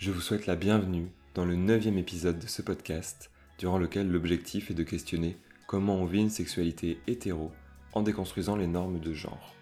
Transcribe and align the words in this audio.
Je 0.00 0.10
vous 0.10 0.22
souhaite 0.22 0.46
la 0.46 0.56
bienvenue 0.56 1.12
dans 1.34 1.44
le 1.44 1.56
neuvième 1.56 1.98
épisode 1.98 2.38
de 2.38 2.46
ce 2.46 2.62
podcast, 2.62 3.30
durant 3.58 3.76
lequel 3.76 4.10
l'objectif 4.10 4.70
est 4.70 4.74
de 4.74 4.82
questionner 4.82 5.36
comment 5.66 5.96
on 5.96 6.06
vit 6.06 6.20
une 6.20 6.30
sexualité 6.30 6.98
hétéro 7.06 7.52
en 7.92 8.00
déconstruisant 8.00 8.56
les 8.56 8.66
normes 8.66 8.98
de 8.98 9.12
genre. 9.12 9.54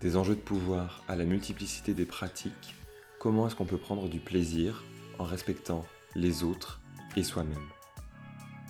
Des 0.00 0.16
enjeux 0.16 0.34
de 0.34 0.40
pouvoir 0.40 1.04
à 1.06 1.14
la 1.14 1.24
multiplicité 1.24 1.94
des 1.94 2.06
pratiques, 2.06 2.74
comment 3.20 3.46
est-ce 3.46 3.54
qu'on 3.54 3.66
peut 3.66 3.78
prendre 3.78 4.08
du 4.08 4.18
plaisir 4.18 4.82
en 5.20 5.24
respectant 5.24 5.86
les 6.16 6.42
autres 6.42 6.80
et 7.16 7.22
soi-même? 7.22 7.68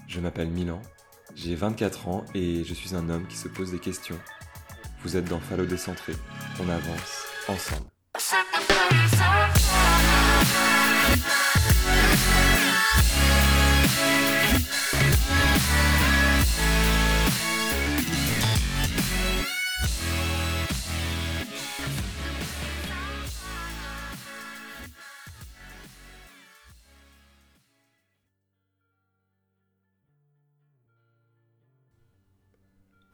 Je 0.09 0.21
m'appelle 0.21 0.51
Milan, 0.51 0.83
j'ai 1.35 1.55
24 1.55 2.09
ans 2.09 2.27
et 2.35 2.65
je 2.65 2.75
suis 2.75 2.95
un 2.95 3.09
homme 3.09 3.27
qui 3.29 3.39
se 3.39 3.49
pose 3.49 3.71
des 3.71 3.81
questions. 3.81 4.19
Vous 5.03 5.17
êtes 5.17 5.25
dans 5.25 5.41
Fallo 5.41 5.65
Décentré, 5.65 6.13
on 6.61 6.69
avance 6.69 7.25
ensemble. 7.49 7.87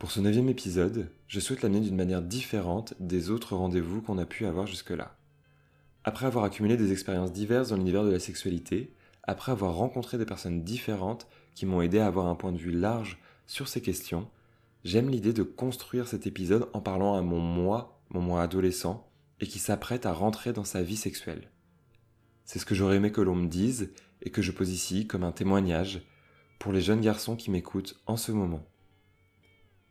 Pour 0.05 0.11
ce 0.11 0.21
neuvième 0.21 0.51
épisode, 0.51 1.09
je 1.29 1.41
souhaite 1.41 1.63
l'amener 1.63 1.81
d'une 1.81 1.97
manière 1.97 2.21
différente 2.21 2.93
des 3.01 3.31
autres 3.31 3.57
rendez-vous 3.57 4.03
qu'on 4.03 4.19
a 4.19 4.27
pu 4.27 4.45
avoir 4.45 4.67
jusque-là. 4.67 5.17
Après 6.05 6.27
avoir 6.27 6.45
accumulé 6.45 6.77
des 6.77 6.93
expériences 6.93 7.33
diverses 7.33 7.71
dans 7.71 7.77
l'univers 7.77 8.05
de 8.05 8.11
la 8.11 8.19
sexualité, 8.19 8.93
après 9.23 9.53
avoir 9.53 9.77
rencontré 9.77 10.19
des 10.19 10.27
personnes 10.27 10.63
différentes 10.63 11.27
qui 11.55 11.67
m'ont 11.67 11.83
aidé 11.83 11.99
à 11.99 12.07
avoir 12.07 12.27
un 12.27 12.35
point 12.35 12.53
de 12.53 12.59
vue 12.59 12.73
large 12.73 13.19
sur 13.47 13.69
ces 13.69 13.81
questions, 13.81 14.29
j'aime 14.85 15.11
l'idée 15.11 15.33
de 15.33 15.43
construire 15.43 16.09
cet 16.09 16.27
épisode 16.27 16.69
en 16.73 16.81
parlant 16.81 17.15
à 17.15 17.23
mon 17.23 17.41
moi, 17.41 18.01
mon 18.11 18.21
moi 18.21 18.43
adolescent, 18.43 19.09
et 19.41 19.47
qui 19.47 19.59
s'apprête 19.59 20.07
à 20.07 20.13
rentrer 20.13 20.53
dans 20.53 20.65
sa 20.65 20.83
vie 20.83 20.97
sexuelle. 20.97 21.51
C'est 22.45 22.59
ce 22.59 22.67
que 22.67 22.75
j'aurais 22.75 22.97
aimé 22.97 23.13
que 23.13 23.21
l'on 23.21 23.35
me 23.35 23.49
dise 23.49 23.93
et 24.23 24.31
que 24.31 24.43
je 24.43 24.53
pose 24.53 24.71
ici 24.71 25.07
comme 25.07 25.25
un 25.25 25.33
témoignage 25.33 26.03
pour 26.59 26.73
les 26.73 26.81
jeunes 26.81 27.01
garçons 27.01 27.37
qui 27.37 27.51
m'écoutent 27.51 28.01
en 28.07 28.17
ce 28.17 28.33
moment. 28.33 28.67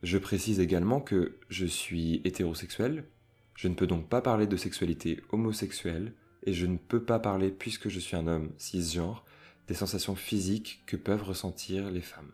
Je 0.02 0.18
précise 0.18 0.60
également 0.60 1.02
que 1.02 1.40
je 1.50 1.66
suis 1.66 2.22
hétérosexuel, 2.26 3.06
je 3.56 3.68
ne 3.68 3.76
peux 3.76 3.88
donc 3.88 4.10
pas 4.10 4.22
parler 4.22 4.48
de 4.48 4.58
sexualité 4.58 5.22
homosexuelle, 5.32 6.14
et 6.46 6.54
je 6.54 6.66
ne 6.66 6.78
peux 6.78 7.04
pas 7.04 7.20
parler, 7.20 7.52
puisque 7.52 7.90
je 7.90 8.00
suis 8.00 8.18
un 8.18 8.28
homme 8.28 8.52
cisgenre, 8.58 9.24
sensations 9.74 10.16
physiques 10.16 10.84
que 10.86 10.98
peuvent 10.98 11.24
ressentir 11.24 11.90
les 11.92 12.02
femmes. 12.02 12.32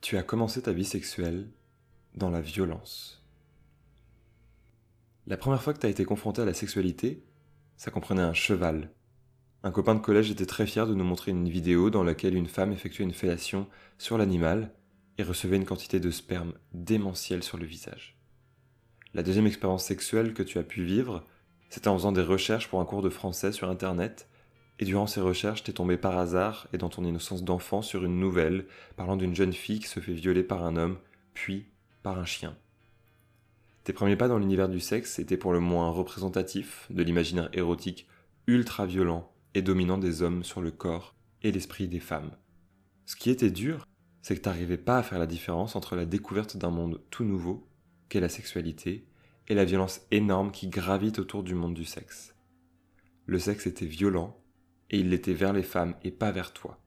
Tu 0.00 0.16
as 0.16 0.22
commencé 0.22 0.62
ta 0.62 0.72
vie 0.72 0.86
sexuelle 0.86 1.50
dans 2.14 2.30
la 2.30 2.40
violence. 2.40 3.22
La 5.26 5.36
première 5.36 5.62
fois 5.62 5.74
que 5.74 5.80
tu 5.80 5.86
as 5.86 5.90
été 5.90 6.06
confronté 6.06 6.40
à 6.40 6.46
la 6.46 6.54
sexualité, 6.54 7.22
ça 7.76 7.90
comprenait 7.90 8.22
un 8.22 8.32
cheval. 8.32 8.90
Un 9.64 9.72
copain 9.72 9.96
de 9.96 10.00
collège 10.00 10.30
était 10.30 10.46
très 10.46 10.66
fier 10.66 10.86
de 10.86 10.94
nous 10.94 11.04
montrer 11.04 11.32
une 11.32 11.48
vidéo 11.48 11.90
dans 11.90 12.04
laquelle 12.04 12.36
une 12.36 12.46
femme 12.46 12.70
effectuait 12.70 13.04
une 13.04 13.12
fellation 13.12 13.66
sur 13.98 14.16
l'animal 14.16 14.72
et 15.18 15.24
recevait 15.24 15.56
une 15.56 15.64
quantité 15.64 15.98
de 15.98 16.12
sperme 16.12 16.52
démentielle 16.72 17.42
sur 17.42 17.58
le 17.58 17.66
visage. 17.66 18.16
La 19.14 19.24
deuxième 19.24 19.48
expérience 19.48 19.84
sexuelle 19.84 20.32
que 20.32 20.44
tu 20.44 20.58
as 20.58 20.62
pu 20.62 20.84
vivre, 20.84 21.24
c'était 21.70 21.88
en 21.88 21.96
faisant 21.96 22.12
des 22.12 22.22
recherches 22.22 22.68
pour 22.68 22.80
un 22.80 22.84
cours 22.84 23.02
de 23.02 23.08
français 23.08 23.50
sur 23.50 23.68
Internet, 23.68 24.28
et 24.78 24.84
durant 24.84 25.08
ces 25.08 25.20
recherches, 25.20 25.64
t'es 25.64 25.72
tombé 25.72 25.96
par 25.96 26.16
hasard 26.16 26.68
et 26.72 26.78
dans 26.78 26.88
ton 26.88 27.04
innocence 27.04 27.42
d'enfant 27.42 27.82
sur 27.82 28.04
une 28.04 28.20
nouvelle 28.20 28.66
parlant 28.94 29.16
d'une 29.16 29.34
jeune 29.34 29.52
fille 29.52 29.80
qui 29.80 29.88
se 29.88 29.98
fait 29.98 30.12
violer 30.12 30.44
par 30.44 30.64
un 30.64 30.76
homme, 30.76 30.98
puis 31.34 31.66
par 32.04 32.16
un 32.20 32.24
chien. 32.24 32.56
Tes 33.82 33.92
premiers 33.92 34.14
pas 34.14 34.28
dans 34.28 34.38
l'univers 34.38 34.68
du 34.68 34.78
sexe 34.78 35.18
étaient 35.18 35.36
pour 35.36 35.52
le 35.52 35.58
moins 35.58 35.90
représentatifs 35.90 36.86
de 36.90 37.02
l'imaginaire 37.02 37.48
érotique 37.54 38.06
ultra 38.46 38.86
violent 38.86 39.28
et 39.54 39.62
dominant 39.62 39.98
des 39.98 40.22
hommes 40.22 40.44
sur 40.44 40.60
le 40.60 40.70
corps 40.70 41.14
et 41.42 41.52
l'esprit 41.52 41.88
des 41.88 42.00
femmes. 42.00 42.32
Ce 43.06 43.16
qui 43.16 43.30
était 43.30 43.50
dur, 43.50 43.86
c'est 44.22 44.36
que 44.36 44.40
t'arrivais 44.40 44.78
pas 44.78 44.98
à 44.98 45.02
faire 45.02 45.18
la 45.18 45.26
différence 45.26 45.76
entre 45.76 45.96
la 45.96 46.04
découverte 46.04 46.56
d'un 46.56 46.70
monde 46.70 47.00
tout 47.10 47.24
nouveau, 47.24 47.68
qu'est 48.08 48.20
la 48.20 48.28
sexualité, 48.28 49.06
et 49.48 49.54
la 49.54 49.64
violence 49.64 50.02
énorme 50.10 50.50
qui 50.50 50.68
gravite 50.68 51.18
autour 51.18 51.42
du 51.42 51.54
monde 51.54 51.74
du 51.74 51.84
sexe. 51.84 52.34
Le 53.26 53.38
sexe 53.38 53.66
était 53.66 53.86
violent, 53.86 54.38
et 54.90 54.98
il 54.98 55.10
l'était 55.10 55.32
vers 55.32 55.52
les 55.52 55.62
femmes 55.62 55.94
et 56.02 56.10
pas 56.10 56.30
vers 56.30 56.52
toi. 56.52 56.78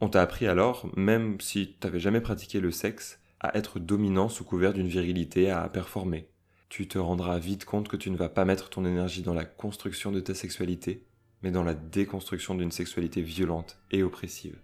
On 0.00 0.08
t'a 0.08 0.22
appris 0.22 0.46
alors, 0.46 0.88
même 0.96 1.40
si 1.40 1.74
t'avais 1.80 1.98
jamais 1.98 2.20
pratiqué 2.20 2.60
le 2.60 2.70
sexe, 2.70 3.20
à 3.40 3.56
être 3.56 3.78
dominant 3.78 4.28
sous 4.28 4.44
couvert 4.44 4.72
d'une 4.72 4.88
virilité 4.88 5.50
à 5.50 5.68
performer. 5.68 6.28
Tu 6.68 6.86
te 6.86 6.98
rendras 6.98 7.38
vite 7.38 7.64
compte 7.64 7.88
que 7.88 7.96
tu 7.96 8.10
ne 8.10 8.16
vas 8.16 8.28
pas 8.28 8.44
mettre 8.44 8.68
ton 8.68 8.84
énergie 8.84 9.22
dans 9.22 9.34
la 9.34 9.44
construction 9.44 10.12
de 10.12 10.20
ta 10.20 10.34
sexualité, 10.34 11.04
mais 11.42 11.50
dans 11.50 11.64
la 11.64 11.74
déconstruction 11.74 12.54
d'une 12.54 12.70
sexualité 12.70 13.22
violente 13.22 13.78
et 13.90 14.02
oppressive. 14.02 14.58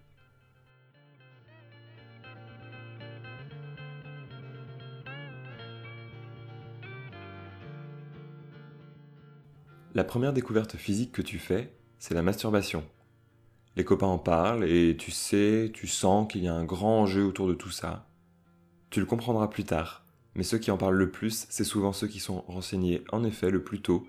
La 9.94 10.02
première 10.02 10.32
découverte 10.32 10.76
physique 10.76 11.12
que 11.12 11.22
tu 11.22 11.38
fais, 11.38 11.72
c'est 12.00 12.14
la 12.14 12.22
masturbation. 12.22 12.84
Les 13.76 13.84
copains 13.84 14.08
en 14.08 14.18
parlent 14.18 14.64
et 14.64 14.96
tu 14.96 15.12
sais, 15.12 15.70
tu 15.72 15.86
sens 15.86 16.26
qu'il 16.30 16.42
y 16.42 16.48
a 16.48 16.54
un 16.54 16.64
grand 16.64 17.02
enjeu 17.02 17.24
autour 17.24 17.46
de 17.46 17.54
tout 17.54 17.70
ça, 17.70 18.08
tu 18.90 19.00
le 19.00 19.06
comprendras 19.06 19.48
plus 19.48 19.64
tard, 19.64 20.04
mais 20.36 20.44
ceux 20.44 20.58
qui 20.58 20.70
en 20.70 20.76
parlent 20.76 20.96
le 20.96 21.10
plus, 21.10 21.46
c'est 21.48 21.64
souvent 21.64 21.92
ceux 21.92 22.06
qui 22.06 22.20
sont 22.20 22.42
renseignés 22.42 23.02
en 23.10 23.24
effet 23.24 23.50
le 23.50 23.64
plus 23.64 23.82
tôt, 23.82 24.06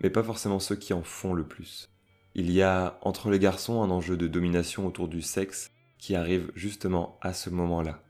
mais 0.00 0.08
pas 0.08 0.22
forcément 0.22 0.58
ceux 0.58 0.76
qui 0.76 0.94
en 0.94 1.02
font 1.02 1.34
le 1.34 1.46
plus. 1.46 1.91
Il 2.34 2.50
y 2.50 2.62
a 2.62 2.98
entre 3.02 3.30
les 3.30 3.38
garçons 3.38 3.82
un 3.82 3.90
enjeu 3.90 4.16
de 4.16 4.26
domination 4.26 4.86
autour 4.86 5.08
du 5.08 5.22
sexe 5.22 5.70
qui 5.98 6.14
arrive 6.14 6.50
justement 6.54 7.18
à 7.20 7.32
ce 7.32 7.50
moment-là. 7.50 8.02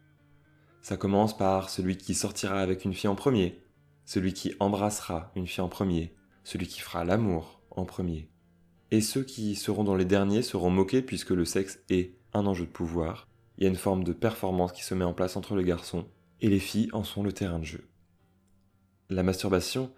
Ça 0.81 0.97
commence 0.97 1.37
par 1.37 1.71
celui 1.71 1.97
qui 1.97 2.15
sortira 2.15 2.61
avec 2.61 2.85
une 2.85 2.95
fille 2.95 3.09
en 3.09 3.15
premier, 3.15 3.63
celui 4.05 4.33
qui 4.33 4.55
embrassera 4.61 5.33
une 5.37 5.47
fille 5.47 5.61
en 5.61 5.69
premier, 5.69 6.15
celui 6.45 6.67
qui 6.67 6.81
fera 6.81 7.05
l'amour 7.05 7.61
en 7.71 7.85
premier. 7.85 8.29
Et 8.91 9.01
ceux 9.01 9.23
qui 9.23 9.55
seront 9.55 9.85
dans 9.85 9.97
les 9.97 10.05
derniers 10.05 10.43
seront 10.43 10.71
moqués 10.71 11.03
puisque 11.03 11.31
le 11.31 11.45
sexe 11.45 11.79
est 11.89 12.17
un 12.35 12.47
enjeu 12.47 12.67
de 12.67 12.71
pouvoir, 12.71 13.29
il 13.59 13.65
y 13.65 13.67
a 13.67 13.71
une 13.71 13.77
forme 13.77 14.05
de 14.05 14.13
performance 14.13 14.73
qui 14.73 14.83
se 14.83 14.95
met 14.95 15.05
en 15.05 15.13
place 15.13 15.37
entre 15.37 15.55
les 15.55 15.65
garçons, 15.65 16.07
et 16.41 16.49
les 16.49 16.59
filles 16.59 16.89
en 16.93 17.05
sont 17.05 17.23
le 17.23 17.33
terrain 17.33 17.59
de 17.59 17.65
jeu. 17.65 17.89
La 19.11 19.23
masturbation, 19.23 19.93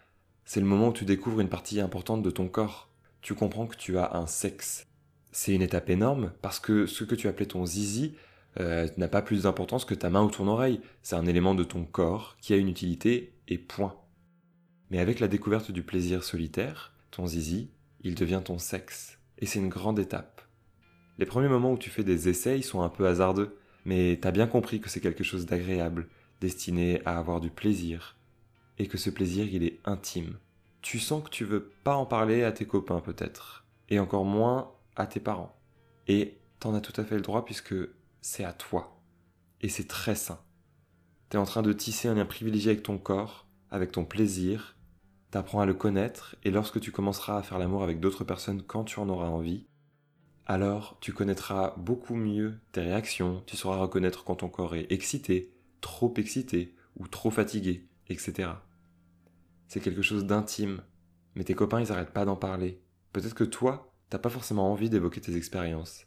c'est 0.45 0.61
le 0.61 0.67
moment 0.67 0.89
où 0.89 0.93
tu 0.93 1.05
découvres 1.05 1.41
une 1.41 1.49
partie 1.49 1.81
importante 1.81 2.23
de 2.23 2.31
ton 2.31 2.49
corps. 2.49 2.91
Tu 3.25 3.35
comprends 3.35 3.67
que 3.67 3.77
tu 3.77 3.97
as 3.97 4.17
un 4.17 4.27
sexe. 4.27 4.87
C'est 5.33 5.55
une 5.55 5.63
étape 5.63 5.89
énorme 5.89 6.35
parce 6.43 6.61
que 6.61 6.85
ce 6.85 7.05
que 7.05 7.15
tu 7.15 7.27
appelais 7.27 7.47
ton 7.47 7.65
zizi 7.65 8.17
euh, 8.61 8.87
n'a 8.99 9.09
pas 9.09 9.23
plus 9.23 9.45
d'importance 9.45 9.87
que 9.87 9.95
ta 9.95 10.11
main 10.11 10.23
ou 10.23 10.31
ton 10.31 10.47
oreille. 10.47 10.83
C'est 11.01 11.17
un 11.17 11.25
élément 11.25 11.55
de 11.55 11.65
ton 11.65 11.87
corps 11.87 12.37
qui 12.43 12.53
a 12.53 12.59
une 12.59 12.69
utilité 12.69 13.33
et 13.49 13.57
point. 13.57 13.97
Mais 14.91 14.99
avec 14.99 15.21
la 15.21 15.29
découverte 15.29 15.71
du 15.71 15.83
plaisir 15.83 16.23
solitaire, 16.23 16.93
ton 17.11 17.27
zizi, 17.27 17.71
il 18.03 18.15
devient 18.15 18.43
ton 18.45 18.59
sexe. 18.59 19.19
Et 19.39 19.47
c'est 19.47 19.59
une 19.59 19.71
grande 19.71 19.99
étape. 19.99 20.43
Les 21.17 21.25
premiers 21.25 21.49
moments 21.49 21.73
où 21.73 21.79
tu 21.79 21.89
fais 21.89 22.05
des 22.05 22.29
essais, 22.29 22.61
sont 22.61 22.83
un 22.83 22.91
peu 22.91 23.07
hasardeux, 23.07 23.57
mais 23.87 24.19
t'as 24.21 24.33
bien 24.33 24.47
compris 24.47 24.81
que 24.81 24.91
c'est 24.91 25.01
quelque 25.01 25.25
chose 25.25 25.47
d'agréable, 25.47 26.09
destiné 26.43 27.01
à 27.07 27.19
avoir 27.19 27.41
du 27.41 27.49
plaisir, 27.49 28.17
et 28.79 28.87
que 28.87 28.99
ce 28.99 29.09
plaisir, 29.09 29.47
il 29.51 29.65
est 29.65 29.81
intime. 29.87 30.37
Tu 30.85 30.99
sens 30.99 31.25
que 31.25 31.31
tu 31.31 31.47
veux 31.47 31.73
pas 31.83 31.97
en 31.97 32.05
parler 32.05 32.45
à 32.45 32.53
tes 32.53 32.67
copains 32.67 33.01
peut-être, 33.01 33.65
et 33.89 33.99
encore 33.99 34.27
moins 34.27 34.75
à 34.97 35.07
tes 35.07 35.19
parents. 35.19 35.57
Et 36.09 36.37
t'en 36.61 36.75
as 36.75 36.83
tout 36.83 36.93
à 37.01 37.05
fait 37.05 37.15
le 37.15 37.23
droit 37.23 37.47
puisque 37.47 37.75
c'est 38.21 38.45
à 38.45 38.53
toi. 38.53 39.01
Et 39.63 39.71
c'est 39.71 39.89
très 39.89 40.15
sain. 40.15 40.39
T'es 41.31 41.39
en 41.39 41.47
train 41.47 41.63
de 41.63 41.73
tisser 41.73 42.09
un 42.09 42.15
lien 42.15 42.27
privilégié 42.27 42.73
avec 42.73 42.83
ton 42.83 42.99
corps, 42.99 43.47
avec 43.71 43.93
ton 43.93 44.05
plaisir, 44.05 44.77
t'apprends 45.31 45.63
à 45.63 45.67
le 45.67 45.73
connaître, 45.73 46.37
et 46.45 46.51
lorsque 46.51 46.81
tu 46.81 46.93
commenceras 46.93 47.39
à 47.39 47.43
faire 47.43 47.59
l'amour 47.59 47.83
avec 47.83 47.99
d'autres 47.99 48.25
personnes 48.25 48.63
quand 48.63 48.85
tu 48.85 49.01
en 49.01 49.09
auras 49.09 49.29
envie, 49.29 49.67
alors 50.45 50.99
tu 51.01 51.15
connaîtras 51.15 51.73
beaucoup 51.79 52.15
mieux 52.15 52.61
tes 52.73 52.83
réactions, 52.83 53.43
tu 53.47 53.57
sauras 53.57 53.79
reconnaître 53.79 54.23
quand 54.23 54.37
ton 54.37 54.51
corps 54.51 54.77
est 54.77 54.93
excité, 54.93 55.51
trop 55.81 56.13
excité 56.19 56.75
ou 56.97 57.09
trop 57.09 57.31
fatigué, 57.31 57.89
etc. 58.09 58.51
C'est 59.75 59.81
quelque 59.81 60.03
chose 60.03 60.25
d'intime, 60.25 60.83
mais 61.35 61.43
tes 61.43 61.57
copains 61.57 61.81
ils 61.81 61.91
arrêtent 61.91 62.13
pas 62.13 62.25
d'en 62.25 62.37
parler. 62.37 62.81
Peut-être 63.13 63.35
que 63.35 63.43
toi, 63.43 63.93
t'as 64.09 64.21
pas 64.21 64.31
forcément 64.31 64.71
envie 64.71 64.89
d'évoquer 64.89 65.21
tes 65.21 65.35
expériences. 65.35 66.07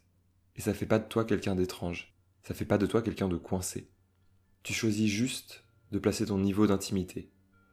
Et 0.55 0.61
ça 0.61 0.73
fait 0.73 0.85
pas 0.85 0.99
de 0.99 1.07
toi 1.09 1.25
quelqu'un 1.25 1.53
d'étrange. 1.53 2.15
Ça 2.43 2.53
fait 2.53 2.63
pas 2.63 2.77
de 2.77 2.85
toi 2.85 3.01
quelqu'un 3.01 3.27
de 3.27 3.35
coincé. 3.35 3.91
Tu 4.63 4.71
choisis 4.71 5.11
juste 5.11 5.65
de 5.91 5.99
placer 5.99 6.27
ton 6.27 6.37
niveau 6.37 6.65
d'intimité. 6.65 7.29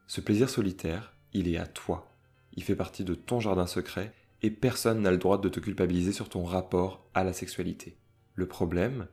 Ce 0.08 0.20
plaisir 0.20 0.50
solitaire, 0.50 1.16
il 1.32 1.46
est 1.46 1.58
à 1.58 1.66
toi. 1.68 2.10
Il 2.54 2.64
fait 2.64 2.74
partie 2.74 3.04
de 3.04 3.14
ton 3.14 3.38
jardin 3.38 3.68
secret 3.68 4.12
et 4.42 4.50
personne 4.50 5.00
n'a 5.00 5.12
le 5.12 5.18
droit 5.18 5.40
de 5.40 5.48
te 5.48 5.60
culpabiliser 5.60 6.10
sur 6.10 6.28
ton 6.28 6.42
rapport 6.42 7.08
à 7.14 7.22
la 7.22 7.32
sexualité. 7.32 7.96
Le 8.34 8.48
problème, 8.48 9.06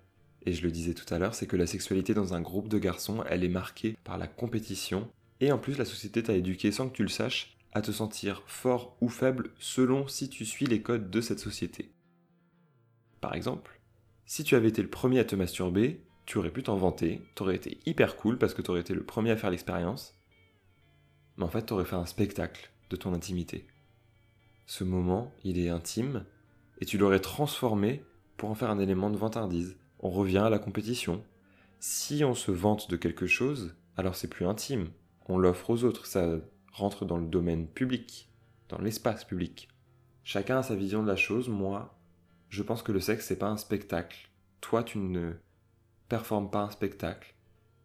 et 0.47 0.53
je 0.53 0.63
le 0.63 0.71
disais 0.71 0.95
tout 0.95 1.13
à 1.13 1.19
l'heure, 1.19 1.35
c'est 1.35 1.45
que 1.45 1.57
la 1.57 1.67
sexualité 1.67 2.15
dans 2.15 2.33
un 2.33 2.41
groupe 2.41 2.69
de 2.69 2.79
garçons, 2.79 3.23
elle 3.29 3.43
est 3.43 3.49
marquée 3.49 3.97
par 4.03 4.17
la 4.17 4.25
compétition 4.25 5.11
et 5.41 5.51
en 5.51 5.57
plus 5.57 5.77
la 5.77 5.85
société 5.85 6.23
t'a 6.23 6.33
éduqué 6.33 6.71
sans 6.71 6.87
que 6.87 6.95
tu 6.95 7.03
le 7.03 7.09
saches 7.09 7.57
à 7.73 7.81
te 7.81 7.91
sentir 7.91 8.43
fort 8.45 8.95
ou 9.01 9.09
faible 9.09 9.51
selon 9.59 10.07
si 10.07 10.29
tu 10.29 10.45
suis 10.45 10.67
les 10.67 10.81
codes 10.81 11.09
de 11.09 11.19
cette 11.19 11.39
société. 11.39 11.91
Par 13.19 13.33
exemple, 13.35 13.81
si 14.25 14.43
tu 14.43 14.55
avais 14.55 14.69
été 14.69 14.81
le 14.81 14.89
premier 14.89 15.19
à 15.19 15.25
te 15.25 15.35
masturber, 15.35 16.01
tu 16.25 16.37
aurais 16.37 16.51
pu 16.51 16.63
t'en 16.63 16.77
vanter, 16.77 17.21
t'aurais 17.35 17.55
été 17.55 17.79
hyper 17.85 18.15
cool 18.15 18.37
parce 18.37 18.53
que 18.53 18.61
t'aurais 18.61 18.81
été 18.81 18.93
le 18.93 19.03
premier 19.03 19.31
à 19.31 19.37
faire 19.37 19.49
l'expérience, 19.49 20.17
mais 21.37 21.43
en 21.43 21.49
fait 21.49 21.63
t'aurais 21.63 21.85
fait 21.85 21.95
un 21.95 22.05
spectacle 22.05 22.71
de 22.89 22.95
ton 22.95 23.13
intimité. 23.13 23.67
Ce 24.65 24.83
moment, 24.83 25.33
il 25.43 25.59
est 25.59 25.69
intime, 25.69 26.25
et 26.79 26.85
tu 26.85 26.97
l'aurais 26.97 27.19
transformé 27.19 28.03
pour 28.37 28.49
en 28.49 28.55
faire 28.55 28.69
un 28.69 28.79
élément 28.79 29.09
de 29.09 29.17
vantardise. 29.17 29.77
On 29.99 30.09
revient 30.09 30.39
à 30.39 30.49
la 30.49 30.59
compétition. 30.59 31.23
Si 31.79 32.23
on 32.23 32.33
se 32.33 32.51
vante 32.51 32.89
de 32.89 32.95
quelque 32.95 33.27
chose, 33.27 33.75
alors 33.97 34.15
c'est 34.15 34.29
plus 34.29 34.45
intime. 34.45 34.89
On 35.31 35.37
l'offre 35.37 35.69
aux 35.69 35.85
autres, 35.85 36.07
ça 36.07 36.27
rentre 36.73 37.05
dans 37.05 37.15
le 37.15 37.25
domaine 37.25 37.65
public, 37.65 38.29
dans 38.67 38.79
l'espace 38.79 39.23
public. 39.23 39.69
Chacun 40.25 40.57
a 40.57 40.63
sa 40.63 40.75
vision 40.75 41.01
de 41.01 41.07
la 41.07 41.15
chose, 41.15 41.47
moi, 41.47 41.97
je 42.49 42.61
pense 42.61 42.83
que 42.83 42.91
le 42.91 42.99
sexe 42.99 43.27
c'est 43.27 43.39
pas 43.39 43.47
un 43.47 43.55
spectacle. 43.55 44.29
Toi, 44.59 44.83
tu 44.83 44.97
ne 44.97 45.31
performes 46.09 46.51
pas 46.51 46.63
un 46.63 46.69
spectacle. 46.69 47.33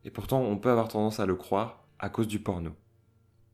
Et 0.03 0.11
pourtant, 0.11 0.43
on 0.43 0.59
peut 0.59 0.71
avoir 0.71 0.89
tendance 0.89 1.21
à 1.21 1.27
le 1.27 1.37
croire 1.37 1.87
à 2.01 2.09
cause 2.09 2.27
du 2.27 2.41
porno. 2.41 2.73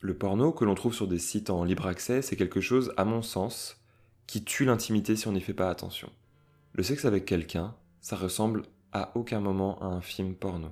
Le 0.01 0.17
porno 0.17 0.53
que 0.53 0.65
l'on 0.65 0.75
trouve 0.75 0.95
sur 0.95 1.07
des 1.07 1.19
sites 1.19 1.51
en 1.51 1.63
libre 1.63 1.87
accès, 1.87 2.23
c'est 2.23 2.37
quelque 2.37 2.63
chose, 2.63 2.95
à 2.97 3.05
mon 3.05 3.21
sens, 3.21 3.79
qui 4.27 4.43
tue 4.43 4.65
l'intimité 4.65 5.17
si 5.17 5.29
on 5.29 5.33
n'y 5.33 5.43
fait 5.43 5.53
pas 5.53 5.69
attention. 5.69 6.11
Le 6.73 6.83
sexe 6.83 7.05
avec 7.05 7.27
quelqu'un, 7.27 7.77
ça 8.01 8.17
ressemble 8.17 8.63
à 8.93 9.13
aucun 9.17 9.41
moment 9.41 9.79
à 9.83 9.85
un 9.85 10.01
film 10.01 10.35
porno. 10.35 10.71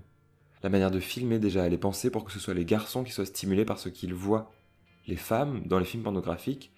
La 0.63 0.69
manière 0.69 0.91
de 0.91 1.01
filmer 1.01 1.39
déjà, 1.39 1.67
elle 1.67 1.73
est 1.73 1.79
pensée 1.79 2.11
pour 2.11 2.25
que 2.25 2.33
ce 2.33 2.39
soit 2.39 2.55
les 2.55 2.65
garçons 2.65 3.03
qui 3.03 3.13
soient 3.13 3.27
stimulés 3.27 3.65
par 3.65 3.79
ce 3.79 3.89
qu'ils 3.89 4.15
voient. 4.15 4.53
Les 5.07 5.17
femmes, 5.17 5.63
dans 5.67 5.79
les 5.79 5.85
films 5.85 6.03
pornographiques, 6.03 6.73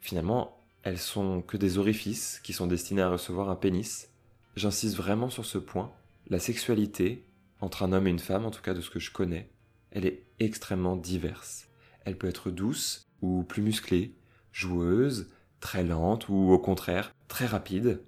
finalement, 0.00 0.60
elles 0.82 0.98
sont 0.98 1.42
que 1.42 1.56
des 1.56 1.78
orifices 1.78 2.40
qui 2.44 2.52
sont 2.52 2.66
destinés 2.66 3.02
à 3.02 3.08
recevoir 3.08 3.50
un 3.50 3.56
pénis. 3.56 4.10
J'insiste 4.54 4.96
vraiment 4.96 5.30
sur 5.30 5.44
ce 5.44 5.58
point. 5.58 5.92
La 6.28 6.38
sexualité, 6.38 7.24
entre 7.60 7.82
un 7.82 7.92
homme 7.92 8.06
et 8.06 8.10
une 8.10 8.18
femme, 8.18 8.44
en 8.44 8.50
tout 8.50 8.62
cas 8.62 8.74
de 8.74 8.80
ce 8.80 8.90
que 8.90 9.00
je 9.00 9.10
connais, 9.10 9.50
elle 9.90 10.06
est 10.06 10.22
extrêmement 10.38 10.96
diverse. 10.96 11.68
Elle 12.04 12.18
peut 12.18 12.28
être 12.28 12.50
douce 12.50 13.06
ou 13.22 13.42
plus 13.42 13.62
musclée, 13.62 14.14
joueuse, 14.52 15.30
très 15.60 15.82
lente 15.82 16.28
ou 16.28 16.50
au 16.52 16.58
contraire 16.58 17.12
très 17.26 17.46
rapide. 17.46 18.02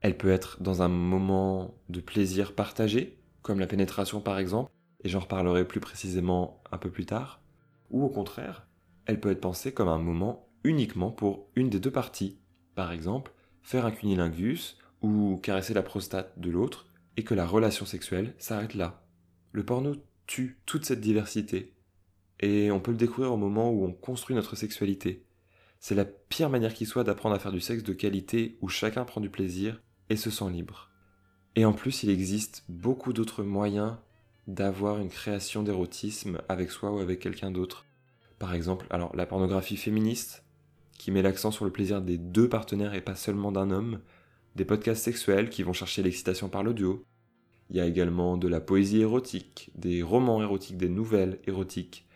Elle 0.00 0.16
peut 0.16 0.30
être 0.30 0.62
dans 0.62 0.82
un 0.82 0.88
moment 0.88 1.74
de 1.88 2.00
plaisir 2.00 2.54
partagé, 2.54 3.19
comme 3.42 3.60
la 3.60 3.66
pénétration 3.66 4.20
par 4.20 4.38
exemple, 4.38 4.72
et 5.02 5.08
j'en 5.08 5.20
reparlerai 5.20 5.66
plus 5.66 5.80
précisément 5.80 6.62
un 6.70 6.78
peu 6.78 6.90
plus 6.90 7.06
tard. 7.06 7.40
Ou 7.90 8.04
au 8.04 8.08
contraire, 8.08 8.66
elle 9.06 9.20
peut 9.20 9.30
être 9.30 9.40
pensée 9.40 9.72
comme 9.72 9.88
un 9.88 9.98
moment 9.98 10.48
uniquement 10.64 11.10
pour 11.10 11.48
une 11.56 11.70
des 11.70 11.80
deux 11.80 11.90
parties. 11.90 12.38
Par 12.74 12.92
exemple, 12.92 13.32
faire 13.62 13.86
un 13.86 13.90
cunilingus 13.90 14.78
ou 15.02 15.38
caresser 15.42 15.74
la 15.74 15.82
prostate 15.82 16.38
de 16.38 16.50
l'autre, 16.50 16.86
et 17.16 17.24
que 17.24 17.34
la 17.34 17.46
relation 17.46 17.86
sexuelle 17.86 18.34
s'arrête 18.38 18.74
là. 18.74 19.02
Le 19.52 19.64
porno 19.64 19.94
tue 20.26 20.60
toute 20.64 20.84
cette 20.84 21.00
diversité 21.00 21.74
et 22.40 22.70
on 22.70 22.80
peut 22.80 22.92
le 22.92 22.96
découvrir 22.96 23.32
au 23.32 23.36
moment 23.36 23.70
où 23.70 23.84
on 23.84 23.92
construit 23.92 24.36
notre 24.36 24.56
sexualité. 24.56 25.26
C'est 25.78 25.94
la 25.94 26.04
pire 26.04 26.50
manière 26.50 26.74
qui 26.74 26.86
soit 26.86 27.04
d'apprendre 27.04 27.34
à 27.34 27.38
faire 27.38 27.52
du 27.52 27.60
sexe 27.60 27.82
de 27.82 27.92
qualité 27.92 28.58
où 28.60 28.68
chacun 28.68 29.04
prend 29.04 29.20
du 29.20 29.30
plaisir 29.30 29.82
et 30.08 30.16
se 30.16 30.30
sent 30.30 30.50
libre. 30.50 30.89
Et 31.56 31.64
en 31.64 31.72
plus, 31.72 32.02
il 32.02 32.10
existe 32.10 32.64
beaucoup 32.68 33.12
d'autres 33.12 33.42
moyens 33.42 33.94
d'avoir 34.46 34.98
une 34.98 35.08
création 35.08 35.62
d'érotisme 35.62 36.40
avec 36.48 36.70
soi 36.70 36.92
ou 36.92 36.98
avec 36.98 37.20
quelqu'un 37.20 37.50
d'autre. 37.50 37.84
Par 38.38 38.54
exemple, 38.54 38.86
la 39.14 39.26
pornographie 39.26 39.76
féministe, 39.76 40.44
qui 40.98 41.10
met 41.10 41.22
l'accent 41.22 41.50
sur 41.50 41.64
le 41.64 41.70
plaisir 41.70 42.02
des 42.02 42.18
deux 42.18 42.48
partenaires 42.48 42.94
et 42.94 43.00
pas 43.00 43.14
seulement 43.14 43.52
d'un 43.52 43.70
homme, 43.70 44.00
des 44.56 44.64
podcasts 44.64 45.04
sexuels 45.04 45.50
qui 45.50 45.62
vont 45.62 45.72
chercher 45.72 46.02
l'excitation 46.02 46.48
par 46.48 46.62
l'audio. 46.62 47.04
Il 47.68 47.76
y 47.76 47.80
a 47.80 47.86
également 47.86 48.36
de 48.36 48.48
la 48.48 48.60
poésie 48.60 49.00
érotique, 49.00 49.70
des 49.74 50.02
romans 50.02 50.42
érotiques, 50.42 50.76
des 50.76 50.88
nouvelles 50.88 51.38
érotiques, 51.46 52.06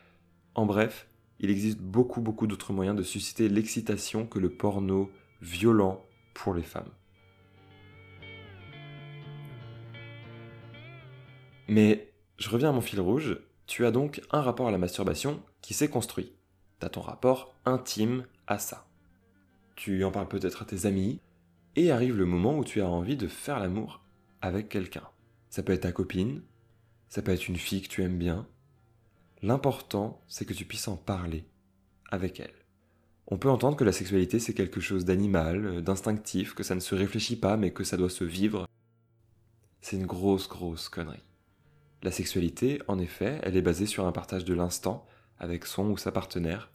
en 0.55 0.67
bref, 0.67 1.09
il 1.41 1.51
existe 1.51 1.81
beaucoup 1.81 2.21
beaucoup 2.21 2.47
d'autres 2.47 2.73
moyens 2.73 2.97
de 2.97 3.03
susciter 3.03 3.49
l'excitation 3.49 4.25
que 4.25 4.39
le 4.39 4.51
porno 4.51 5.11
violent 5.43 6.05
pour 6.33 6.55
les 6.55 6.63
femmes. 6.63 6.91
Mais 11.69 12.13
je 12.39 12.51
reviens 12.51 12.71
à 12.71 12.73
mon 12.73 12.81
fil 12.81 13.01
rouge, 13.01 13.39
tu 13.67 13.87
as 13.87 13.91
donc 13.91 14.21
un 14.31 14.41
rapport 14.41 14.69
à 14.69 14.71
la 14.71 14.79
masturbation 14.79 15.43
qui 15.63 15.75
s'est 15.75 15.89
construit. 15.89 16.33
Tu 16.81 16.87
as 16.87 16.91
ton 16.91 17.01
rapport 17.01 17.55
intime 17.65 18.25
à 18.47 18.59
ça. 18.59 18.87
Tu 19.77 20.05
en 20.05 20.11
parles 20.11 20.29
peut-être 20.29 20.63
à 20.63 20.67
tes 20.67 20.87
amis, 20.87 21.21
et 21.77 21.91
arrive 21.91 22.17
le 22.17 22.27
moment 22.27 22.57
où 22.59 22.65
tu 22.65 22.81
as 22.81 22.89
envie 22.89 23.17
de 23.17 23.27
faire 23.27 23.59
l'amour 23.59 24.01
avec 24.43 24.69
quelqu'un. 24.69 25.09
Ça 25.51 25.63
peut 25.63 25.73
être 25.73 25.83
ta 25.83 25.93
copine, 25.93 26.43
ça 27.09 27.23
peut 27.23 27.33
être 27.33 27.49
une 27.49 27.57
fille 27.57 27.83
que 27.83 27.89
tu 27.89 28.03
aimes 28.03 28.19
bien, 28.19 28.47
L'important, 29.45 30.23
c'est 30.27 30.47
que 30.47 30.55
tu 30.55 30.65
puisses 30.65 30.89
en 30.89 30.97
parler 30.97 31.45
avec 32.11 32.41
elle. 32.41 32.55
On 33.27 33.37
peut 33.37 33.51
entendre 33.51 33.77
que 33.77 33.85
la 33.85 33.93
sexualité, 33.93 34.39
c'est 34.39 34.55
quelque 34.55 34.81
chose 34.81 35.05
d'animal, 35.05 35.83
d'instinctif, 35.83 36.55
que 36.55 36.63
ça 36.63 36.75
ne 36.75 36.81
se 36.81 36.95
réfléchit 36.95 37.37
pas, 37.37 37.59
mais 37.59 37.71
que 37.71 37.85
ça 37.85 37.99
doit 37.99 38.09
se 38.09 38.25
vivre. 38.25 38.67
C'est 39.83 39.97
une 39.97 40.07
grosse, 40.07 40.49
grosse 40.49 40.89
connerie. 40.89 41.23
La 42.05 42.11
sexualité, 42.11 42.83
en 42.87 42.99
effet, 42.99 43.41
elle 43.45 43.57
est 43.57 43.63
basée 43.63 43.87
sur 43.87 44.07
un 44.07 44.13
partage 44.13 44.45
de 44.45 44.53
l'instant 44.53 45.07
avec 45.39 45.65
son 45.65 45.87
ou 45.87 45.97
sa 45.97 46.13
partenaire, 46.13 46.71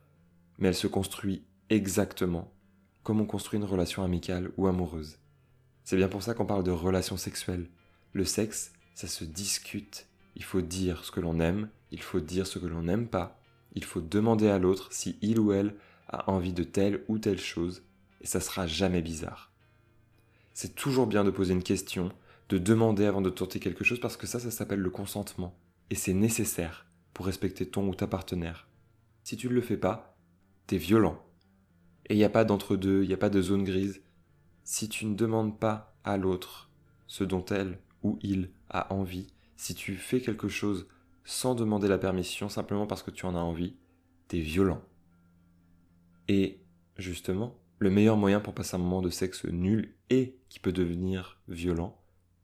mais 0.58 0.70
elle 0.70 0.76
se 0.76 0.88
construit 0.88 1.44
exactement 1.70 2.52
comme 3.04 3.22
on 3.22 3.26
construit 3.26 3.60
une 3.60 3.66
relation 3.66 4.04
amicale 4.04 4.50
ou 4.58 4.66
amoureuse. 4.66 5.20
C'est 5.84 5.98
bien 5.98 6.08
pour 6.08 6.24
ça 6.24 6.34
qu'on 6.34 6.48
parle 6.48 6.64
de 6.64 6.72
relation 6.72 7.16
sexuelle. 7.16 7.70
Le 8.14 8.26
sexe, 8.26 8.74
ça 8.96 9.06
se 9.06 9.24
discute. 9.24 10.08
Il 10.36 10.44
faut 10.44 10.62
dire 10.62 11.06
ce 11.06 11.12
que 11.12 11.20
l'on 11.20 11.40
aime, 11.40 11.70
il 11.92 12.02
faut 12.02 12.20
dire 12.20 12.48
ce 12.48 12.58
que 12.58 12.66
l'on 12.66 12.82
n'aime 12.82 13.08
pas, 13.08 13.40
il 13.76 13.84
faut 13.84 14.02
demander 14.02 14.48
à 14.48 14.58
l'autre 14.58 14.92
si 14.92 15.20
il 15.22 15.40
ou 15.40 15.52
elle 15.54 15.76
a 16.08 16.28
envie 16.32 16.54
de 16.54 16.64
telle 16.64 17.04
ou 17.08 17.20
telle 17.20 17.40
chose, 17.40 17.84
et 18.22 18.26
ça 18.26 18.40
sera 18.40 18.66
jamais 18.66 19.04
bizarre. 19.04 19.52
C'est 20.56 20.74
toujours 20.74 21.06
bien 21.06 21.24
de 21.24 21.30
poser 21.30 21.54
une 21.54 21.62
question, 21.62 22.12
de 22.50 22.58
demander 22.58 23.06
avant 23.06 23.22
de 23.22 23.30
tenter 23.30 23.60
quelque 23.60 23.84
chose 23.84 24.00
parce 24.00 24.18
que 24.18 24.28
ça, 24.28 24.40
ça 24.40 24.52
s'appelle 24.52 24.80
le 24.80 24.90
consentement. 24.90 25.56
Et 25.90 25.96
c'est 25.96 26.14
nécessaire 26.14 26.86
pour 27.14 27.28
respecter 27.28 27.68
ton 27.68 27.88
ou 27.88 27.96
ta 27.96 28.08
partenaire. 28.08 28.68
Si 29.24 29.38
tu 29.38 29.48
ne 29.48 29.54
le 29.54 29.62
fais 29.62 29.78
pas, 29.78 30.18
t'es 30.68 30.78
violent. 30.78 31.24
Et 32.10 32.16
il 32.16 32.18
n'y 32.18 32.24
a 32.24 32.30
pas 32.30 32.46
d'entre-deux, 32.46 33.04
il 33.04 33.08
n'y 33.08 33.14
a 33.14 33.18
pas 33.18 33.30
de 33.30 33.42
zone 33.42 33.64
grise. 33.64 34.02
Si 34.64 34.90
tu 34.90 35.06
ne 35.06 35.16
demandes 35.16 35.60
pas 35.60 35.96
à 36.04 36.18
l'autre 36.18 36.72
ce 37.08 37.24
dont 37.24 37.46
elle 37.46 37.80
ou 38.04 38.18
il 38.22 38.52
a 38.70 38.94
envie, 38.94 39.28
si 39.56 39.76
tu 39.76 39.96
fais 39.96 40.22
quelque 40.22 40.48
chose 40.48 40.88
sans 41.24 41.54
demander 41.54 41.88
la 41.88 41.98
permission, 41.98 42.50
simplement 42.50 42.88
parce 42.88 43.04
que 43.04 43.12
tu 43.12 43.26
en 43.26 43.36
as 43.36 43.40
envie, 43.40 43.76
t'es 44.28 44.40
violent. 44.40 44.82
Et 46.28 46.62
justement, 46.98 47.60
le 47.78 47.90
meilleur 47.90 48.18
moyen 48.18 48.40
pour 48.40 48.54
passer 48.54 48.76
un 48.76 48.80
moment 48.80 49.02
de 49.02 49.10
sexe 49.10 49.46
nul 49.46 49.96
et 50.10 50.40
qui 50.50 50.60
peut 50.60 50.72
devenir 50.72 51.40
violent, 51.48 51.99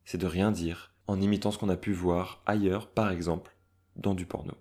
c'est 0.05 0.17
de 0.17 0.27
rien 0.27 0.51
dire, 0.51 0.93
en 1.07 1.19
imitant 1.19 1.51
ce 1.51 1.57
qu'on 1.57 1.69
a 1.69 1.77
pu 1.77 1.91
voir 1.91 2.41
ailleurs, 2.45 2.87
par 2.87 3.11
exemple, 3.11 3.55
dans 3.95 4.13
du 4.13 4.25
porno. 4.25 4.53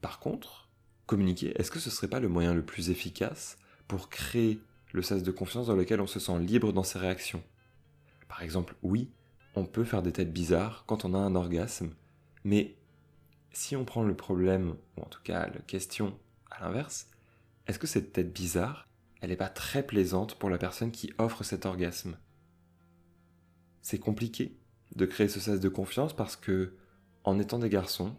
Par 0.00 0.20
contre, 0.20 0.68
communiquer, 1.06 1.52
est-ce 1.58 1.70
que 1.70 1.78
ce 1.80 1.90
serait 1.90 2.08
pas 2.08 2.20
le 2.20 2.28
moyen 2.28 2.54
le 2.54 2.64
plus 2.64 2.90
efficace 2.90 3.58
pour 3.88 4.08
créer 4.08 4.60
le 4.92 5.02
sas 5.02 5.22
de 5.22 5.30
confiance 5.30 5.66
dans 5.66 5.76
lequel 5.76 6.00
on 6.00 6.06
se 6.06 6.20
sent 6.20 6.38
libre 6.38 6.72
dans 6.72 6.82
ses 6.82 6.98
réactions? 6.98 7.42
Par 8.28 8.42
exemple, 8.42 8.74
oui, 8.82 9.10
on 9.54 9.64
peut 9.64 9.84
faire 9.84 10.02
des 10.02 10.12
têtes 10.12 10.32
bizarres 10.32 10.84
quand 10.86 11.04
on 11.04 11.14
a 11.14 11.18
un 11.18 11.34
orgasme, 11.34 11.90
mais 12.44 12.76
si 13.52 13.76
on 13.76 13.84
prend 13.84 14.02
le 14.02 14.16
problème, 14.16 14.76
ou 14.96 15.02
en 15.02 15.08
tout 15.08 15.22
cas 15.22 15.46
la 15.46 15.60
question 15.60 16.18
à 16.50 16.64
l'inverse, 16.64 17.08
est-ce 17.66 17.78
que 17.78 17.86
cette 17.86 18.12
tête 18.12 18.32
bizarre, 18.32 18.86
elle 19.20 19.30
n'est 19.30 19.36
pas 19.36 19.48
très 19.48 19.84
plaisante 19.84 20.34
pour 20.38 20.50
la 20.50 20.58
personne 20.58 20.90
qui 20.90 21.12
offre 21.18 21.44
cet 21.44 21.66
orgasme? 21.66 22.18
C'est 23.80 23.98
compliqué 23.98 24.56
de 24.96 25.06
créer 25.06 25.28
ce 25.28 25.40
sas 25.40 25.60
de 25.60 25.68
confiance 25.68 26.14
parce 26.14 26.36
que, 26.36 26.74
en 27.24 27.38
étant 27.38 27.58
des 27.58 27.68
garçons, 27.68 28.16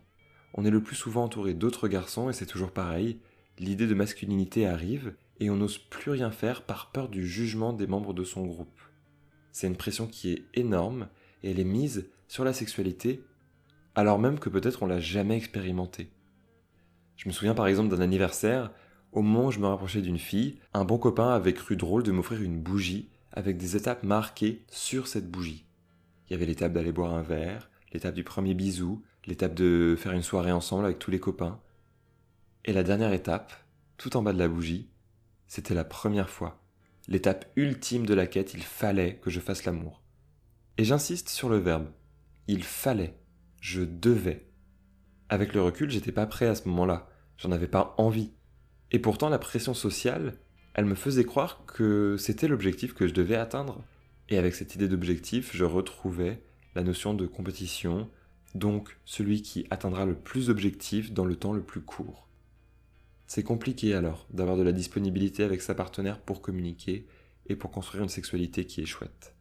on 0.54 0.66
est 0.66 0.72
le 0.72 0.82
plus 0.82 0.96
souvent 0.96 1.26
entouré 1.26 1.54
d'autres 1.54 1.88
garçons 1.88 2.30
et 2.30 2.34
c'est 2.34 2.46
toujours 2.46 2.72
pareil, 2.72 3.20
l'idée 3.60 3.88
de 3.88 3.94
masculinité 3.94 4.66
arrive 4.68 5.16
et 5.40 5.50
on 5.50 5.58
n'ose 5.58 5.78
plus 5.78 6.12
rien 6.12 6.32
faire 6.32 6.64
par 6.64 6.92
peur 6.92 7.10
du 7.10 7.28
jugement 7.28 7.74
des 7.74 7.88
membres 7.88 8.14
de 8.14 8.24
son 8.24 8.46
groupe. 8.46 8.80
C'est 9.52 9.68
une 9.68 9.78
pression 9.78 10.08
qui 10.08 10.32
est 10.32 10.46
énorme 10.54 11.08
et 11.44 11.52
elle 11.52 11.60
est 11.60 11.64
mise 11.64 12.10
sur 12.28 12.44
la 12.44 12.54
sexualité 12.54 13.24
alors 13.96 14.20
même 14.20 14.40
que 14.40 14.50
peut-être 14.50 14.84
on 14.84 14.88
l'a 14.88 15.00
jamais 15.00 15.38
expérimenté. 15.38 16.10
Je 17.16 17.28
me 17.30 17.34
souviens 17.34 17.56
par 17.56 17.68
exemple 17.68 17.90
d'un 17.90 18.02
anniversaire, 18.02 18.72
au 19.14 19.22
moment 19.22 19.48
où 19.48 19.52
je 19.52 19.60
me 19.60 19.68
rapprochais 19.68 20.02
d'une 20.02 20.20
fille, 20.20 20.60
un 20.74 20.84
bon 20.84 20.98
copain 20.98 21.30
avait 21.30 21.54
cru 21.54 21.78
drôle 21.78 22.04
de 22.04 22.12
m'offrir 22.12 22.42
une 22.42 22.60
bougie 22.60 23.10
avec 23.32 23.58
des 23.58 23.78
étapes 23.78 24.04
marquées 24.04 24.64
sur 24.70 25.08
cette 25.08 25.32
bougie. 25.32 25.65
Il 26.28 26.34
y 26.34 26.36
avait 26.36 26.46
l'étape 26.46 26.74
d'aller 26.74 26.92
boire 26.92 27.14
un 27.14 27.22
verre, 27.22 27.70
l'étape 27.94 28.16
du 28.16 28.24
premier 28.24 28.54
bisou, 28.54 29.04
l'étape 29.26 29.54
de 29.54 29.96
faire 29.98 30.12
une 30.12 30.22
soirée 30.22 30.52
ensemble 30.52 30.86
avec 30.86 31.00
tous 31.00 31.12
les 31.12 31.20
copains. 31.20 31.60
Et 32.66 32.74
la 32.74 32.84
dernière 32.84 33.14
étape, 33.14 33.54
tout 33.98 34.18
en 34.18 34.22
bas 34.22 34.34
de 34.34 34.40
la 34.40 34.48
bougie, 34.48 34.90
c'était 35.48 35.76
la 35.76 35.84
première 35.84 36.30
fois. 36.30 36.62
L'étape 37.08 37.46
ultime 37.56 38.06
de 38.06 38.14
la 38.14 38.26
quête, 38.26 38.54
il 38.54 38.64
fallait 38.64 39.18
que 39.18 39.30
je 39.30 39.40
fasse 39.40 39.66
l'amour. 39.66 40.02
Et 40.78 40.84
j'insiste 40.84 41.30
sur 41.30 41.50
le 41.50 41.58
verbe. 41.58 41.88
Il 42.48 42.64
fallait. 42.64 43.16
Je 43.62 43.82
devais. 43.82 44.48
Avec 45.30 45.54
le 45.54 45.62
recul, 45.62 45.90
j'étais 45.90 46.12
pas 46.12 46.26
prêt 46.26 46.48
à 46.48 46.56
ce 46.56 46.68
moment-là. 46.68 47.08
J'en 47.38 47.52
avais 47.52 47.68
pas 47.68 47.94
envie. 47.98 48.32
Et 48.92 49.00
pourtant, 49.00 49.30
la 49.30 49.40
pression 49.40 49.74
sociale, 49.74 50.38
elle 50.74 50.86
me 50.86 50.96
faisait 50.96 51.24
croire 51.24 51.66
que 51.66 52.18
c'était 52.18 52.48
l'objectif 52.48 52.94
que 52.94 53.08
je 53.08 53.14
devais 53.14 53.36
atteindre. 53.36 53.84
Et 54.30 54.38
avec 54.38 54.56
cette 54.56 54.76
idée 54.76 54.88
d'objectif, 54.88 55.56
je 55.56 55.66
retrouvais 55.66 56.42
la 56.76 56.84
notion 56.84 57.14
de 57.14 57.28
compétition, 57.28 58.10
donc 58.56 58.98
celui 59.06 59.42
qui 59.42 59.66
atteindra 59.70 60.06
le 60.06 60.16
plus 60.16 60.48
d'objectifs 60.48 61.12
dans 61.14 61.26
le 61.26 61.36
temps 61.36 61.54
le 61.54 61.64
plus 61.64 61.82
court. 61.82 62.28
C'est 63.28 63.44
compliqué 63.44 63.94
alors 63.94 64.28
d'avoir 64.32 64.58
de 64.58 64.64
la 64.64 64.72
disponibilité 64.72 65.44
avec 65.44 65.62
sa 65.62 65.76
partenaire 65.76 66.22
pour 66.22 66.42
communiquer 66.42 67.08
et 67.48 67.56
pour 67.56 67.72
construire 67.72 68.04
une 68.04 68.10
sexualité 68.10 68.66
qui 68.66 68.82
est 68.82 68.86
chouette. 68.86 69.36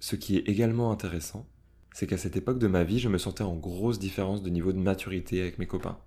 Ce 0.00 0.16
qui 0.16 0.36
est 0.36 0.48
également 0.48 0.92
intéressant, 0.92 1.48
c'est 1.92 2.06
qu'à 2.06 2.18
cette 2.18 2.36
époque 2.36 2.58
de 2.58 2.66
ma 2.66 2.84
vie, 2.84 2.98
je 2.98 3.08
me 3.08 3.18
sentais 3.18 3.44
en 3.44 3.56
grosse 3.56 3.98
différence 3.98 4.42
de 4.42 4.50
niveau 4.50 4.72
de 4.72 4.78
maturité 4.78 5.40
avec 5.40 5.58
mes 5.58 5.66
copains. 5.66 5.98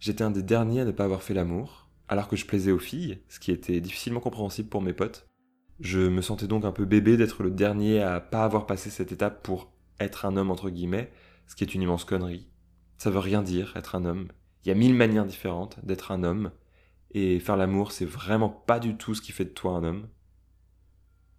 J'étais 0.00 0.24
un 0.24 0.30
des 0.30 0.42
derniers 0.42 0.80
à 0.80 0.84
ne 0.84 0.90
pas 0.90 1.04
avoir 1.04 1.22
fait 1.22 1.34
l'amour, 1.34 1.88
alors 2.08 2.26
que 2.26 2.36
je 2.36 2.46
plaisais 2.46 2.72
aux 2.72 2.78
filles, 2.78 3.20
ce 3.28 3.38
qui 3.38 3.52
était 3.52 3.80
difficilement 3.80 4.20
compréhensible 4.20 4.68
pour 4.68 4.82
mes 4.82 4.94
potes. 4.94 5.29
Je 5.80 6.00
me 6.00 6.20
sentais 6.20 6.46
donc 6.46 6.64
un 6.66 6.72
peu 6.72 6.84
bébé 6.84 7.16
d'être 7.16 7.42
le 7.42 7.50
dernier 7.50 8.02
à 8.02 8.20
pas 8.20 8.44
avoir 8.44 8.66
passé 8.66 8.90
cette 8.90 9.12
étape 9.12 9.42
pour 9.42 9.72
être 9.98 10.26
un 10.26 10.36
homme 10.36 10.50
entre 10.50 10.68
guillemets, 10.68 11.10
ce 11.46 11.56
qui 11.56 11.64
est 11.64 11.74
une 11.74 11.82
immense 11.82 12.04
connerie. 12.04 12.48
Ça 12.98 13.10
veut 13.10 13.18
rien 13.18 13.42
dire 13.42 13.72
être 13.76 13.94
un 13.94 14.04
homme. 14.04 14.28
Il 14.62 14.68
y 14.68 14.72
a 14.72 14.74
mille 14.74 14.94
manières 14.94 15.24
différentes 15.24 15.82
d'être 15.82 16.12
un 16.12 16.22
homme, 16.22 16.50
et 17.12 17.40
faire 17.40 17.56
l'amour, 17.56 17.92
c'est 17.92 18.04
vraiment 18.04 18.50
pas 18.50 18.78
du 18.78 18.96
tout 18.96 19.14
ce 19.14 19.22
qui 19.22 19.32
fait 19.32 19.46
de 19.46 19.50
toi 19.50 19.72
un 19.72 19.84
homme. 19.84 20.08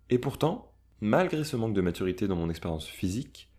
Et 0.09 0.17
pourtant, 0.17 0.73
malgré 0.99 1.43
ce 1.43 1.55
manque 1.55 1.75
de 1.75 1.81
maturité 1.81 2.27
dans 2.27 2.35
mon 2.35 2.49
expérience 2.49 2.87
physique, 2.87 3.51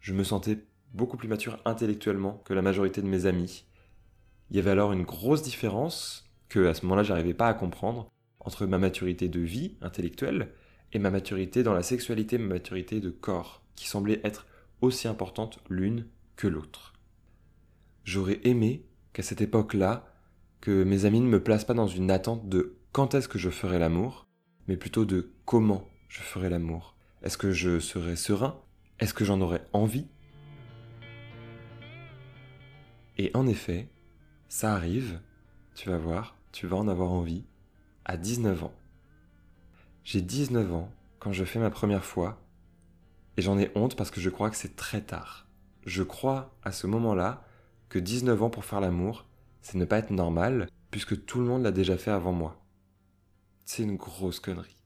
je 0.00 0.12
me 0.12 0.24
sentais 0.24 0.66
beaucoup 0.92 1.16
plus 1.16 1.28
mature 1.28 1.58
intellectuellement 1.64 2.42
que 2.44 2.52
la 2.52 2.62
majorité 2.62 3.00
de 3.00 3.06
mes 3.06 3.26
amis. 3.26 3.64
Il 4.50 4.56
y 4.56 4.58
avait 4.58 4.70
alors 4.70 4.92
une 4.92 5.04
grosse 5.04 5.42
différence 5.42 6.28
que 6.48 6.66
à 6.66 6.74
ce 6.74 6.82
moment-là 6.84 7.02
j'arrivais 7.02 7.34
pas 7.34 7.48
à 7.48 7.54
comprendre 7.54 8.08
entre 8.46 8.64
ma 8.64 8.78
maturité 8.78 9.28
de 9.28 9.40
vie 9.40 9.76
intellectuelle 9.82 10.52
et 10.92 10.98
ma 10.98 11.10
maturité 11.10 11.62
dans 11.62 11.74
la 11.74 11.82
sexualité, 11.82 12.38
ma 12.38 12.54
maturité 12.54 13.00
de 13.00 13.10
corps, 13.10 13.62
qui 13.74 13.88
semblait 13.88 14.20
être 14.24 14.46
aussi 14.80 15.08
importante 15.08 15.58
l'une 15.68 16.06
que 16.36 16.46
l'autre. 16.46 16.94
J'aurais 18.04 18.40
aimé 18.44 18.86
qu'à 19.12 19.22
cette 19.22 19.40
époque-là, 19.40 20.08
que 20.60 20.84
mes 20.84 21.04
amis 21.04 21.20
ne 21.20 21.28
me 21.28 21.42
placent 21.42 21.64
pas 21.64 21.74
dans 21.74 21.88
une 21.88 22.10
attente 22.10 22.48
de 22.48 22.76
quand 22.92 23.14
est-ce 23.14 23.28
que 23.28 23.38
je 23.38 23.50
ferai 23.50 23.78
l'amour, 23.78 24.26
mais 24.68 24.76
plutôt 24.76 25.04
de 25.04 25.32
comment 25.44 25.88
je 26.08 26.20
ferai 26.20 26.48
l'amour. 26.48 26.96
Est-ce 27.22 27.36
que 27.36 27.50
je 27.50 27.80
serai 27.80 28.14
serein? 28.14 28.60
Est-ce 29.00 29.12
que 29.12 29.24
j'en 29.24 29.40
aurai 29.40 29.60
envie? 29.72 30.06
Et 33.18 33.30
en 33.34 33.46
effet, 33.46 33.88
ça 34.48 34.72
arrive, 34.72 35.20
tu 35.74 35.88
vas 35.88 35.98
voir, 35.98 36.36
tu 36.52 36.66
vas 36.66 36.76
en 36.76 36.88
avoir 36.88 37.12
envie, 37.12 37.44
à 38.06 38.16
19 38.16 38.62
ans. 38.62 38.74
J'ai 40.04 40.22
19 40.22 40.72
ans 40.72 40.90
quand 41.18 41.32
je 41.32 41.44
fais 41.44 41.58
ma 41.58 41.70
première 41.70 42.04
fois, 42.04 42.40
et 43.36 43.42
j'en 43.42 43.58
ai 43.58 43.70
honte 43.74 43.96
parce 43.96 44.12
que 44.12 44.20
je 44.20 44.30
crois 44.30 44.48
que 44.48 44.56
c'est 44.56 44.76
très 44.76 45.00
tard. 45.00 45.46
Je 45.84 46.04
crois 46.04 46.54
à 46.62 46.70
ce 46.70 46.86
moment-là 46.86 47.44
que 47.88 47.98
19 47.98 48.44
ans 48.44 48.50
pour 48.50 48.64
faire 48.64 48.80
l'amour, 48.80 49.26
c'est 49.60 49.76
ne 49.76 49.84
pas 49.84 49.98
être 49.98 50.10
normal, 50.10 50.68
puisque 50.92 51.26
tout 51.26 51.40
le 51.40 51.46
monde 51.46 51.64
l'a 51.64 51.72
déjà 51.72 51.98
fait 51.98 52.12
avant 52.12 52.32
moi. 52.32 52.64
C'est 53.64 53.82
une 53.82 53.96
grosse 53.96 54.38
connerie. 54.38 54.76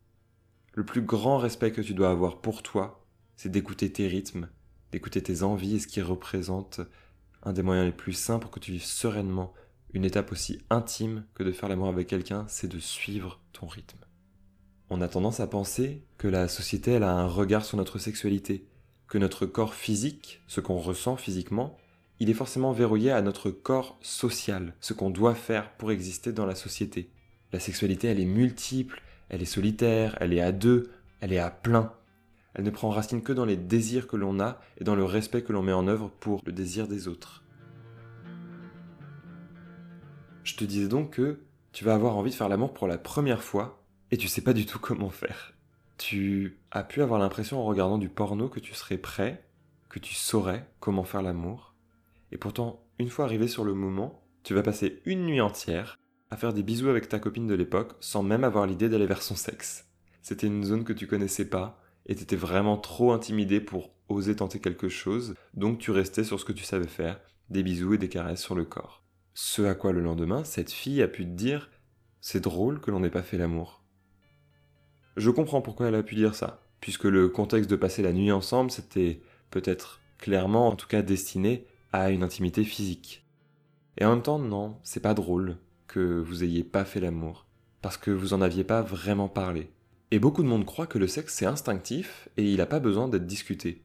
Le 0.73 0.87
plus 0.87 1.03
grand 1.03 1.37
respect 1.37 1.73
que 1.73 1.83
tu 1.83 1.93
dois 1.93 2.11
avoir 2.11 2.41
pour 2.41 2.63
toi, 2.63 3.05
c'est 3.37 3.51
d'écouter 3.51 3.93
tes 3.93 4.09
rythmes, 4.09 4.49
d'écouter 4.93 5.23
tes 5.23 5.43
envies 5.43 5.77
et 5.77 5.79
ce 5.79 5.87
qui 5.87 6.01
représente 6.01 6.81
un 7.43 7.53
des 7.53 7.63
moyens 7.63 7.87
les 7.87 7.93
plus 7.93 8.15
simples 8.15 8.45
pour 8.45 8.51
que 8.51 8.61
tu 8.61 8.73
vives 8.73 8.85
sereinement 8.85 9.53
une 9.93 10.05
étape 10.05 10.33
aussi 10.33 10.61
intime 10.71 11.25
que 11.35 11.43
de 11.43 11.53
faire 11.53 11.69
l'amour 11.69 11.89
avec 11.89 12.07
quelqu'un, 12.07 12.45
c'est 12.49 12.69
de 12.69 12.79
suivre 12.79 13.41
ton 13.53 13.67
rythme. 13.67 13.99
On 14.89 15.01
a 15.01 15.09
tendance 15.09 15.41
à 15.41 15.47
penser 15.47 16.03
que 16.19 16.29
la 16.29 16.49
société 16.49 16.93
elle 16.93 17.05
a 17.05 17.13
un 17.13 17.27
regard 17.27 17.65
sur 17.65 17.77
notre 17.77 17.99
sexualité, 17.99 18.67
que 19.09 19.19
notre 19.19 19.47
corps 19.47 19.75
physique, 19.75 20.43
ce 20.47 20.61
qu'on 20.61 20.79
ressent 20.79 21.17
physiquement, 21.17 21.77
il 22.19 22.29
est 22.29 22.35
forcément 22.35 22.73
verrouillé 22.73 23.11
à 23.11 23.23
notre 23.23 23.51
corps 23.51 23.99
social, 24.03 24.75
ce 24.81 24.93
qu'on 24.93 25.11
doit 25.11 25.35
faire 25.35 25.73
pour 25.77 25.91
exister 25.91 26.33
dans 26.33 26.47
la 26.47 26.55
société. 26.55 27.11
La 27.53 27.61
sexualité, 27.61 28.09
elle 28.09 28.21
est 28.21 28.27
multiple, 28.27 29.03
elle 29.29 29.43
est 29.43 29.47
solitaire, 29.47 30.17
elle 30.21 30.33
est 30.33 30.41
à 30.41 30.53
deux, 30.53 30.91
elle 31.21 31.33
est 31.33 31.39
à 31.39 31.51
plein. 31.51 31.93
Elle 32.55 32.65
ne 32.65 32.71
prend 32.71 32.91
racine 32.91 33.23
que 33.23 33.33
dans 33.33 33.45
les 33.45 33.57
désirs 33.57 34.07
que 34.07 34.17
l'on 34.17 34.41
a 34.41 34.61
et 34.79 34.85
dans 34.85 34.97
le 34.97 35.05
respect 35.05 35.43
que 35.43 35.53
l'on 35.53 35.63
met 35.63 35.73
en 35.73 35.89
œuvre 35.89 36.11
pour 36.21 36.43
le 36.45 36.53
désir 36.53 36.89
des 36.89 37.09
autres. 37.09 37.43
Je 40.43 40.57
te 40.57 40.65
disais 40.65 40.89
donc 40.89 41.11
que 41.11 41.41
tu 41.73 41.85
vas 41.85 41.95
avoir 41.95 42.17
envie 42.17 42.31
de 42.31 42.35
faire 42.35 42.49
l'amour 42.49 42.73
pour 42.73 42.89
la 42.89 42.99
première 42.99 43.43
fois 43.43 43.85
et 44.11 44.17
tu 44.17 44.29
sais 44.29 44.41
pas 44.41 44.53
du 44.53 44.67
tout 44.67 44.79
comment 44.79 45.11
faire. 45.11 45.53
Tu 45.99 46.59
as 46.71 46.83
pu 46.83 47.03
avoir 47.03 47.21
l'impression 47.21 47.61
en 47.61 47.65
regardant 47.65 47.99
du 47.99 48.09
porno 48.09 48.49
que 48.49 48.61
tu 48.61 48.75
serais 48.75 48.99
prêt, 48.99 49.45
que 49.89 49.99
tu 49.99 50.15
saurais 50.15 50.67
comment 50.81 51.05
faire 51.05 51.23
l'amour. 51.23 51.75
Et 52.33 52.39
pourtant, 52.39 52.83
une 52.99 53.11
fois 53.11 53.27
arrivé 53.27 53.49
sur 53.49 53.65
le 53.65 53.75
moment, 53.75 54.23
tu 54.43 54.55
vas 54.55 54.63
passer 54.63 55.03
une 55.05 55.27
nuit 55.27 55.41
entière 55.41 55.99
à 56.31 56.37
faire 56.37 56.55
des 56.55 56.63
bisous 56.63 56.89
avec 56.89 57.09
ta 57.09 57.19
copine 57.19 57.47
de 57.47 57.55
l'époque 57.55 57.95
sans 58.01 58.23
même 58.23 58.45
avoir 58.45 58.67
l'idée 58.67 58.89
d'aller 58.89 59.07
vers 59.07 59.23
son 59.23 59.37
sexe. 59.37 59.87
C'était 60.23 60.47
une 60.47 60.65
zone 60.65 60.85
que 60.85 60.93
tu 60.93 61.07
connaissais 61.07 61.49
pas 61.49 61.81
et 62.07 62.15
t'étais 62.15 62.37
vraiment 62.37 62.79
trop 62.79 63.13
intimidé 63.13 63.61
pour 63.61 63.91
oser 64.09 64.37
tenter 64.37 64.59
quelque 64.59 64.89
chose, 64.89 65.35
donc 65.55 65.79
tu 65.79 65.91
restais 65.91 66.25
sur 66.25 66.41
ce 66.41 66.45
que 66.45 66.53
tu 66.53 66.65
savais 66.65 66.89
faire, 66.89 67.21
des 67.49 67.63
bisous 67.63 67.95
et 67.95 67.99
des 67.99 68.09
caresses 68.09 68.43
sur 68.43 68.55
le 68.55 68.65
corps. 68.65 69.00
Ce 69.35 69.63
à 69.63 69.75
quoi 69.75 69.93
le 69.93 70.01
lendemain, 70.01 70.45
cette 70.45 70.71
fille 70.71 71.03
a 71.03 71.09
pu 71.09 71.25
te 71.25 71.31
dire 71.31 71.71
C'est 72.21 72.41
drôle 72.41 72.81
que 72.81 72.91
l'on 72.91 73.01
n'ait 73.01 73.11
pas 73.11 73.23
fait 73.23 73.39
l'amour. 73.39 73.83
Je 75.17 75.31
comprends 75.31 75.63
pourquoi 75.63 75.89
elle 75.89 75.95
a 75.95 76.03
pu 76.03 76.15
dire 76.15 76.35
ça, 76.35 76.63
puisque 76.81 77.05
le 77.05 77.29
contexte 77.29 77.71
de 77.71 77.77
passer 77.77 78.03
la 78.03 78.13
nuit 78.13 78.33
ensemble, 78.33 78.71
c'était 78.71 79.21
peut-être 79.51 80.01
clairement, 80.19 80.69
en 80.69 80.77
tout 80.77 80.87
cas 80.87 81.03
destiné 81.03 81.67
à 81.93 82.11
une 82.11 82.23
intimité 82.23 82.65
physique. 82.65 83.27
Et 83.99 84.05
en 84.05 84.11
même 84.11 84.23
temps, 84.23 84.39
non, 84.39 84.79
c'est 84.83 85.01
pas 85.01 85.15
drôle 85.15 85.59
que 85.87 86.21
vous 86.21 86.45
ayez 86.45 86.63
pas 86.63 86.85
fait 86.85 87.01
l'amour, 87.01 87.47
parce 87.83 87.97
que 87.97 88.11
vous 88.11 88.33
en 88.35 88.41
aviez 88.41 88.65
pas 88.65 88.83
vraiment 88.83 89.29
parlé. 89.29 89.71
Et 90.13 90.19
beaucoup 90.19 90.43
de 90.43 90.49
monde 90.49 90.65
croit 90.65 90.87
que 90.87 90.99
le 90.99 91.07
sexe 91.07 91.35
c'est 91.35 91.47
instinctif 91.47 92.29
et 92.37 92.45
il 92.45 92.59
n'a 92.59 92.67
pas 92.67 92.81
besoin 92.81 93.09
d'être 93.09 93.27
discuté. 93.27 93.85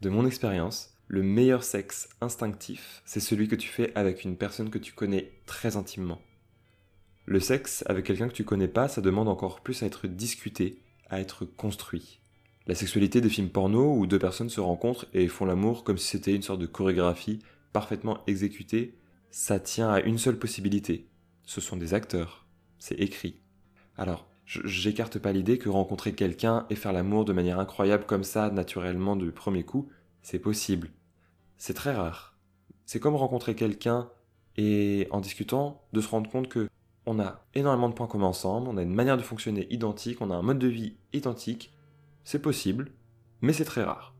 De 0.00 0.10
mon 0.10 0.26
expérience, 0.26 0.91
le 1.06 1.22
meilleur 1.22 1.64
sexe 1.64 2.08
instinctif, 2.20 3.02
c'est 3.04 3.20
celui 3.20 3.48
que 3.48 3.56
tu 3.56 3.68
fais 3.68 3.92
avec 3.94 4.24
une 4.24 4.36
personne 4.36 4.70
que 4.70 4.78
tu 4.78 4.92
connais 4.92 5.32
très 5.46 5.76
intimement. 5.76 6.20
Le 7.26 7.38
sexe 7.38 7.84
avec 7.86 8.06
quelqu'un 8.06 8.28
que 8.28 8.34
tu 8.34 8.44
connais 8.44 8.68
pas, 8.68 8.88
ça 8.88 9.00
demande 9.00 9.28
encore 9.28 9.60
plus 9.60 9.82
à 9.82 9.86
être 9.86 10.06
discuté, 10.06 10.82
à 11.08 11.20
être 11.20 11.44
construit. 11.44 12.20
La 12.66 12.74
sexualité 12.74 13.20
des 13.20 13.28
films 13.28 13.50
porno 13.50 13.94
où 13.94 14.06
deux 14.06 14.18
personnes 14.18 14.48
se 14.48 14.60
rencontrent 14.60 15.06
et 15.12 15.28
font 15.28 15.44
l'amour 15.44 15.84
comme 15.84 15.98
si 15.98 16.08
c'était 16.08 16.34
une 16.34 16.42
sorte 16.42 16.60
de 16.60 16.66
chorégraphie 16.66 17.40
parfaitement 17.72 18.18
exécutée, 18.26 18.96
ça 19.30 19.58
tient 19.58 19.90
à 19.90 20.00
une 20.00 20.18
seule 20.18 20.38
possibilité. 20.38 21.08
Ce 21.44 21.60
sont 21.60 21.76
des 21.76 21.94
acteurs. 21.94 22.46
C'est 22.78 23.00
écrit. 23.00 23.40
Alors, 23.96 24.26
j'écarte 24.46 25.18
pas 25.18 25.32
l'idée 25.32 25.58
que 25.58 25.68
rencontrer 25.68 26.14
quelqu'un 26.14 26.66
et 26.70 26.76
faire 26.76 26.92
l'amour 26.92 27.24
de 27.24 27.32
manière 27.32 27.58
incroyable 27.58 28.04
comme 28.04 28.24
ça, 28.24 28.50
naturellement 28.50 29.16
du 29.16 29.32
premier 29.32 29.64
coup, 29.64 29.88
c'est 30.22 30.38
possible 30.38 30.90
c'est 31.62 31.74
très 31.74 31.94
rare. 31.94 32.36
C'est 32.86 32.98
comme 32.98 33.14
rencontrer 33.14 33.54
quelqu'un 33.54 34.10
et 34.56 35.06
en 35.12 35.20
discutant 35.20 35.86
de 35.92 36.00
se 36.00 36.08
rendre 36.08 36.28
compte 36.28 36.48
que 36.48 36.68
on 37.06 37.20
a 37.20 37.46
énormément 37.54 37.88
de 37.88 37.94
points 37.94 38.08
communs 38.08 38.26
ensemble, 38.26 38.66
on 38.66 38.76
a 38.76 38.82
une 38.82 38.92
manière 38.92 39.16
de 39.16 39.22
fonctionner 39.22 39.72
identique, 39.72 40.20
on 40.20 40.32
a 40.32 40.34
un 40.34 40.42
mode 40.42 40.58
de 40.58 40.66
vie 40.66 40.96
identique. 41.12 41.72
C'est 42.24 42.42
possible, 42.42 42.90
mais 43.42 43.52
c'est 43.52 43.64
très 43.64 43.84
rare. 43.84 44.16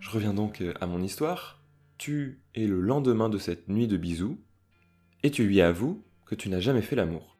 Je 0.00 0.10
reviens 0.10 0.34
donc 0.34 0.60
à 0.80 0.86
mon 0.88 1.02
histoire. 1.02 1.62
Tu 1.98 2.42
es 2.56 2.66
le 2.66 2.80
lendemain 2.80 3.28
de 3.28 3.38
cette 3.38 3.68
nuit 3.68 3.86
de 3.86 3.96
bisous, 3.96 4.40
et 5.22 5.30
tu 5.30 5.46
lui 5.46 5.60
avoues 5.60 6.02
que 6.26 6.34
tu 6.34 6.48
n'as 6.48 6.58
jamais 6.58 6.82
fait 6.82 6.96
l'amour. 6.96 7.38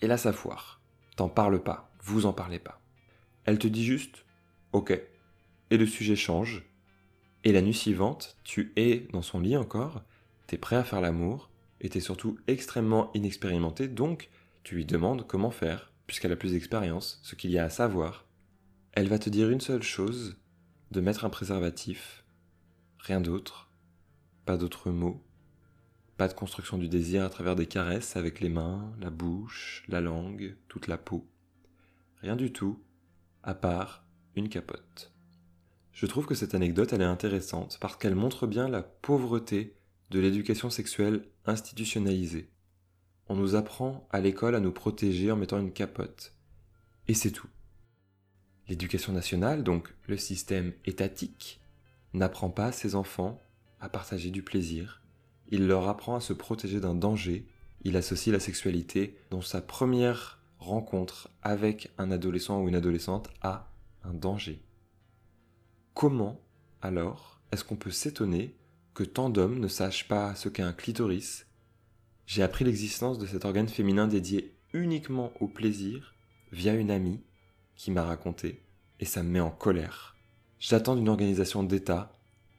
Et 0.00 0.08
là, 0.08 0.16
ça 0.16 0.32
foire. 0.32 0.80
T'en 1.14 1.28
parles 1.28 1.62
pas, 1.62 1.91
vous 2.02 2.26
en 2.26 2.32
parlez 2.32 2.58
pas. 2.58 2.80
Elle 3.44 3.58
te 3.58 3.68
dit 3.68 3.84
juste 3.84 4.24
Ok. 4.72 4.98
Et 5.70 5.76
le 5.76 5.86
sujet 5.86 6.16
change. 6.16 6.64
Et 7.44 7.52
la 7.52 7.62
nuit 7.62 7.74
suivante, 7.74 8.36
tu 8.44 8.72
es 8.76 9.08
dans 9.12 9.22
son 9.22 9.40
lit 9.40 9.56
encore, 9.56 10.02
t'es 10.46 10.58
prêt 10.58 10.76
à 10.76 10.84
faire 10.84 11.00
l'amour, 11.00 11.50
et 11.80 11.88
t'es 11.88 12.00
surtout 12.00 12.38
extrêmement 12.46 13.10
inexpérimenté, 13.14 13.88
donc 13.88 14.30
tu 14.62 14.76
lui 14.76 14.84
demandes 14.84 15.26
comment 15.26 15.50
faire, 15.50 15.92
puisqu'elle 16.06 16.32
a 16.32 16.36
plus 16.36 16.52
d'expérience, 16.52 17.20
ce 17.24 17.34
qu'il 17.34 17.50
y 17.50 17.58
a 17.58 17.64
à 17.64 17.70
savoir. 17.70 18.26
Elle 18.92 19.08
va 19.08 19.18
te 19.18 19.30
dire 19.30 19.50
une 19.50 19.60
seule 19.60 19.82
chose, 19.82 20.36
de 20.92 21.00
mettre 21.00 21.24
un 21.24 21.30
préservatif, 21.30 22.24
rien 22.98 23.20
d'autre, 23.20 23.70
pas 24.44 24.56
d'autres 24.56 24.90
mots, 24.90 25.24
pas 26.16 26.28
de 26.28 26.34
construction 26.34 26.78
du 26.78 26.88
désir 26.88 27.24
à 27.24 27.30
travers 27.30 27.56
des 27.56 27.66
caresses 27.66 28.14
avec 28.14 28.40
les 28.40 28.50
mains, 28.50 28.92
la 29.00 29.10
bouche, 29.10 29.82
la 29.88 30.00
langue, 30.00 30.56
toute 30.68 30.86
la 30.86 30.98
peau. 30.98 31.26
Rien 32.22 32.36
du 32.36 32.52
tout, 32.52 32.80
à 33.42 33.52
part 33.52 34.04
une 34.36 34.48
capote. 34.48 35.12
Je 35.92 36.06
trouve 36.06 36.24
que 36.24 36.36
cette 36.36 36.54
anecdote 36.54 36.92
elle 36.92 37.02
est 37.02 37.04
intéressante 37.04 37.78
parce 37.80 37.96
qu'elle 37.96 38.14
montre 38.14 38.46
bien 38.46 38.68
la 38.68 38.82
pauvreté 38.82 39.74
de 40.10 40.20
l'éducation 40.20 40.70
sexuelle 40.70 41.26
institutionnalisée. 41.46 42.48
On 43.28 43.34
nous 43.34 43.56
apprend 43.56 44.06
à 44.10 44.20
l'école 44.20 44.54
à 44.54 44.60
nous 44.60 44.70
protéger 44.70 45.32
en 45.32 45.36
mettant 45.36 45.58
une 45.58 45.72
capote. 45.72 46.32
Et 47.08 47.14
c'est 47.14 47.32
tout. 47.32 47.48
L'éducation 48.68 49.12
nationale, 49.12 49.64
donc 49.64 49.92
le 50.06 50.16
système 50.16 50.72
étatique, 50.84 51.60
n'apprend 52.14 52.50
pas 52.50 52.70
ses 52.70 52.94
enfants 52.94 53.40
à 53.80 53.88
partager 53.88 54.30
du 54.30 54.44
plaisir. 54.44 55.02
Il 55.48 55.66
leur 55.66 55.88
apprend 55.88 56.14
à 56.14 56.20
se 56.20 56.32
protéger 56.32 56.78
d'un 56.78 56.94
danger. 56.94 57.48
Il 57.82 57.96
associe 57.96 58.32
la 58.32 58.38
sexualité 58.38 59.18
dans 59.30 59.42
sa 59.42 59.60
première 59.60 60.41
rencontre 60.62 61.28
avec 61.42 61.90
un 61.98 62.10
adolescent 62.10 62.60
ou 62.62 62.68
une 62.68 62.74
adolescente 62.74 63.28
à 63.42 63.68
un 64.04 64.14
danger. 64.14 64.62
Comment, 65.94 66.40
alors, 66.80 67.40
est-ce 67.52 67.64
qu'on 67.64 67.76
peut 67.76 67.90
s'étonner 67.90 68.56
que 68.94 69.04
tant 69.04 69.28
d'hommes 69.28 69.58
ne 69.58 69.68
sachent 69.68 70.08
pas 70.08 70.34
ce 70.34 70.48
qu'est 70.48 70.62
un 70.62 70.72
clitoris? 70.72 71.46
J'ai 72.26 72.42
appris 72.42 72.64
l'existence 72.64 73.18
de 73.18 73.26
cet 73.26 73.44
organe 73.44 73.68
féminin 73.68 74.06
dédié 74.06 74.54
uniquement 74.72 75.32
au 75.40 75.48
plaisir 75.48 76.14
via 76.50 76.74
une 76.74 76.90
amie 76.90 77.20
qui 77.76 77.90
m'a 77.90 78.04
raconté, 78.04 78.62
et 79.00 79.04
ça 79.04 79.22
me 79.22 79.30
met 79.30 79.40
en 79.40 79.50
colère. 79.50 80.16
J'attends 80.58 80.96
d'une 80.96 81.08
organisation 81.08 81.62
d'État 81.62 82.12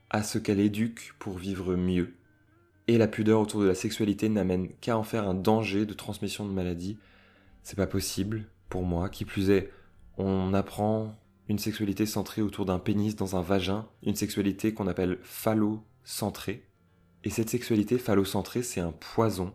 à 0.09 0.23
ce 0.23 0.37
qu'elle 0.37 0.59
éduque 0.59 1.15
pour 1.17 1.37
vivre 1.37 1.75
mieux. 1.75 2.15
Et 2.87 2.97
la 2.97 3.07
pudeur 3.07 3.39
autour 3.39 3.61
de 3.61 3.67
la 3.67 3.75
sexualité 3.75 4.29
n'amène 4.29 4.69
qu'à 4.81 4.97
en 4.97 5.03
faire 5.03 5.27
un 5.27 5.33
danger 5.33 5.85
de 5.85 5.93
transmission 5.93 6.45
de 6.45 6.51
maladies 6.51 6.97
c'est 7.63 7.75
pas 7.75 7.87
possible 7.87 8.45
pour 8.69 8.83
moi. 8.83 9.09
Qui 9.09 9.25
plus 9.25 9.49
est, 9.49 9.71
on 10.17 10.53
apprend 10.53 11.15
une 11.49 11.59
sexualité 11.59 12.05
centrée 12.05 12.41
autour 12.41 12.65
d'un 12.65 12.79
pénis 12.79 13.15
dans 13.15 13.35
un 13.35 13.41
vagin, 13.41 13.87
une 14.03 14.15
sexualité 14.15 14.73
qu'on 14.73 14.87
appelle 14.87 15.17
phallocentrée. 15.23 16.67
Et 17.23 17.29
cette 17.29 17.49
sexualité 17.49 17.97
phallocentrée, 17.97 18.63
c'est 18.63 18.81
un 18.81 18.91
poison 18.91 19.53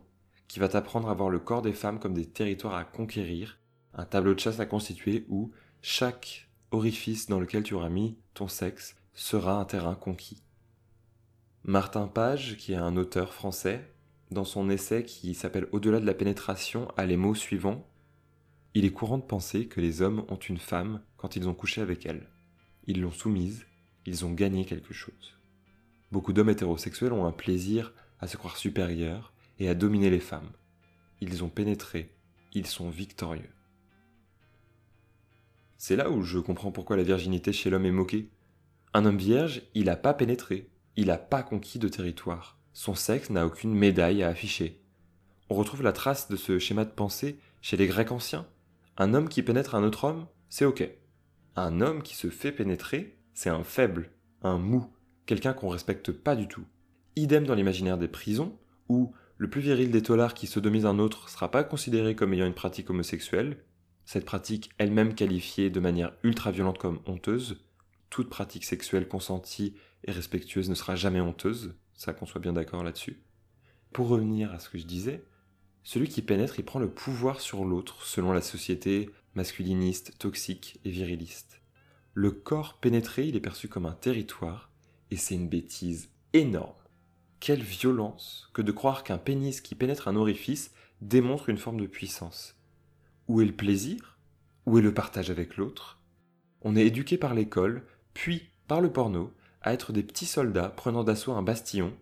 qui 0.49 0.59
va 0.59 0.69
t'apprendre 0.69 1.09
à 1.11 1.15
voir 1.15 1.31
le 1.31 1.39
corps 1.39 1.63
des 1.63 1.73
femmes 1.73 1.99
comme 1.99 2.15
des 2.15 2.27
territoires 2.27 2.75
à 2.75 2.85
conquérir, 2.85 3.59
un 3.95 4.05
tableau 4.05 4.35
de 4.35 4.41
chasse 4.41 4.61
à 4.61 4.67
constituer 4.67 5.27
où 5.29 5.51
chaque 5.83 6.49
orifice 6.71 7.27
dans 7.27 7.41
lequel 7.41 7.63
tu 7.63 7.75
auras 7.75 7.89
mis 7.89 8.17
ton 8.35 8.49
sexe 8.49 8.97
sera 9.15 9.61
un 9.61 9.65
terrain 9.65 9.95
conquis. 9.95 10.43
Martin 11.65 12.07
Page, 12.07 12.57
qui 12.57 12.73
est 12.73 12.77
un 12.77 12.97
auteur 12.97 13.35
français, 13.35 13.93
dans 14.31 14.45
son 14.45 14.71
essai 14.71 15.05
qui 15.05 15.35
s'appelle 15.35 15.69
Au-delà 15.73 16.01
de 16.01 16.07
la 16.07 16.15
pénétration, 16.15 16.89
a 16.97 17.05
les 17.05 17.17
mots 17.17 17.35
suivants 17.35 17.87
il 18.75 18.85
est 18.85 18.93
courant 18.93 19.19
de 19.19 19.23
penser 19.23 19.67
que 19.67 19.81
les 19.81 20.03
hommes 20.03 20.25
ont 20.29 20.37
une 20.37 20.59
femme 20.59 21.01
quand 21.17 21.37
ils 21.37 21.49
ont 21.49 21.55
couché 21.55 21.81
avec 21.81 22.07
elle. 22.07 22.29
Ils 22.87 23.01
l'ont 23.01 23.11
soumise, 23.11 23.67
ils 24.07 24.25
ont 24.25 24.33
gagné 24.33 24.65
quelque 24.65 24.95
chose. 24.95 25.39
Beaucoup 26.13 26.33
d'hommes 26.33 26.51
hétérosexuels 26.51 27.13
ont 27.13 27.27
un 27.27 27.33
plaisir 27.33 27.93
à 28.21 28.27
se 28.27 28.37
croire 28.37 28.57
supérieurs 28.57 29.33
et 29.59 29.69
à 29.69 29.75
dominer 29.75 30.11
les 30.11 30.21
femmes. 30.21 30.51
Ils 31.21 31.43
ont 31.45 31.49
pénétré, 31.49 32.15
ils 32.53 32.67
sont 32.67 32.89
victorieux. 32.89 33.51
C'est 35.77 35.97
là 35.97 36.11
où 36.11 36.23
je 36.23 36.39
comprends 36.39 36.73
pourquoi 36.73 36.97
la 36.97 37.03
virginité 37.03 37.53
chez 37.53 37.71
l'homme 37.71 37.87
est 37.87 37.93
moquée. 37.93 38.31
Un 38.95 39.05
homme 39.05 39.19
vierge, 39.19 39.63
il 39.75 39.85
n'a 39.85 39.97
pas 39.97 40.15
pénétré, 40.15 40.71
il 40.97 41.07
n'a 41.07 41.19
pas 41.19 41.43
conquis 41.43 41.79
de 41.79 41.89
territoire. 41.89 42.59
Son 42.73 42.95
sexe 42.95 43.31
n'a 43.31 43.47
aucune 43.47 43.75
médaille 43.75 44.23
à 44.23 44.29
afficher. 44.29 44.81
On 45.51 45.55
retrouve 45.55 45.83
la 45.83 45.93
trace 45.93 46.29
de 46.29 46.37
ce 46.37 46.59
schéma 46.59 46.85
de 46.85 46.91
pensée 46.91 47.39
chez 47.61 47.77
les 47.77 47.87
Grecs 47.87 48.13
anciens, 48.13 48.47
un 48.99 49.15
homme 49.15 49.29
qui 49.29 49.43
pénètre 49.43 49.77
un 49.77 49.85
autre 49.85 50.05
homme, 50.05 50.27
c'est 50.49 50.65
ok. 50.65 50.91
Un 51.55 51.81
homme 51.81 52.03
qui 52.03 52.17
se 52.17 52.31
fait 52.31 52.51
pénétrer, 52.51 53.17
c'est 53.33 53.49
un 53.49 53.63
faible, 53.63 54.11
un 54.43 54.59
mou, 54.59 54.87
quelqu'un 55.25 55.53
qu'on 55.53 55.69
respecte 55.69 56.11
pas 56.11 56.35
du 56.35 56.49
tout. 56.49 56.65
Idem 57.15 57.47
dans 57.47 57.55
l'imaginaire 57.55 57.97
des 57.97 58.09
prisons, 58.09 58.59
où 58.89 59.13
le 59.37 59.49
plus 59.49 59.61
viril 59.61 59.93
des 59.93 60.03
tolards 60.03 60.35
qui 60.35 60.49
sodomise 60.49 60.85
un 60.85 60.99
autre 60.99 61.29
sera 61.29 61.51
pas 61.51 61.63
considéré 61.63 62.17
comme 62.17 62.33
ayant 62.33 62.47
une 62.47 62.55
pratique 62.55 62.91
homosexuelle, 62.91 63.59
cette 64.05 64.25
pratique 64.25 64.71
elle-même 64.79 65.15
qualifiée 65.15 65.71
de 65.71 65.81
manière 65.81 66.13
ultra 66.25 66.51
violente 66.51 66.79
comme 66.79 67.01
honteuse, 67.07 67.65
toute 68.11 68.31
pratique 68.31 68.65
sexuelle 68.65 69.07
consentie 69.07 69.75
et 70.05 70.11
respectueuse 70.11 70.71
ne 70.71 70.75
sera 70.75 70.97
jamais 70.97 71.21
honteuse, 71.21 71.77
ça 71.95 72.13
qu'on 72.13 72.27
soit 72.27 72.41
bien 72.41 72.53
d'accord 72.53 72.83
là-dessus. 72.83 73.23
Pour 73.93 74.09
revenir 74.09 74.53
à 74.53 74.59
ce 74.59 74.69
que 74.69 74.79
je 74.79 74.87
disais, 74.87 75.23
celui 75.89 76.11
qui 76.11 76.21
pénètre, 76.21 76.59
il 76.59 76.67
prend 76.67 76.81
le 76.81 76.91
pouvoir 76.91 77.41
sur 77.41 77.65
l'autre 77.65 78.05
selon 78.05 78.35
la 78.35 78.43
société 78.43 79.09
masculiniste, 79.35 80.19
toxique 80.19 80.79
et 80.85 80.91
viriliste. 80.91 81.63
Le 82.13 82.31
corps 82.31 82.75
pénétré, 82.75 83.27
il 83.27 83.37
est 83.37 83.41
perçu 83.41 83.69
comme 83.69 83.87
un 83.87 83.95
territoire, 83.95 84.71
et 85.11 85.17
c'est 85.17 85.35
une 85.35 85.49
bêtise 85.49 86.11
énorme. 86.35 86.77
Quelle 87.41 87.63
violence 87.63 88.51
que 88.53 88.61
de 88.61 88.71
croire 88.71 89.03
qu'un 89.03 89.17
pénis 89.17 89.63
qui 89.63 89.75
pénètre 89.75 90.09
un 90.09 90.17
orifice 90.17 90.75
démontre 91.01 91.49
une 91.49 91.57
forme 91.57 91.81
de 91.81 91.87
puissance. 91.87 92.55
Où 93.27 93.41
est 93.41 93.47
le 93.47 93.57
plaisir? 93.57 94.19
Où 94.67 94.77
est 94.77 94.83
le 94.83 94.93
partage 94.93 95.31
avec 95.31 95.57
l'autre? 95.57 96.03
On 96.61 96.77
est 96.77 96.85
éduqué 96.85 97.17
par 97.17 97.33
l'école, 97.33 97.87
puis 98.13 98.51
par 98.67 98.83
le 98.83 98.93
porno, 98.93 99.33
à 99.63 99.73
être 99.73 99.95
des 99.95 100.03
petits 100.03 100.27
soldats 100.27 100.69
prenant 100.69 101.03
d'assaut 101.03 101.33
un 101.33 101.43
bastillon. 101.43 101.97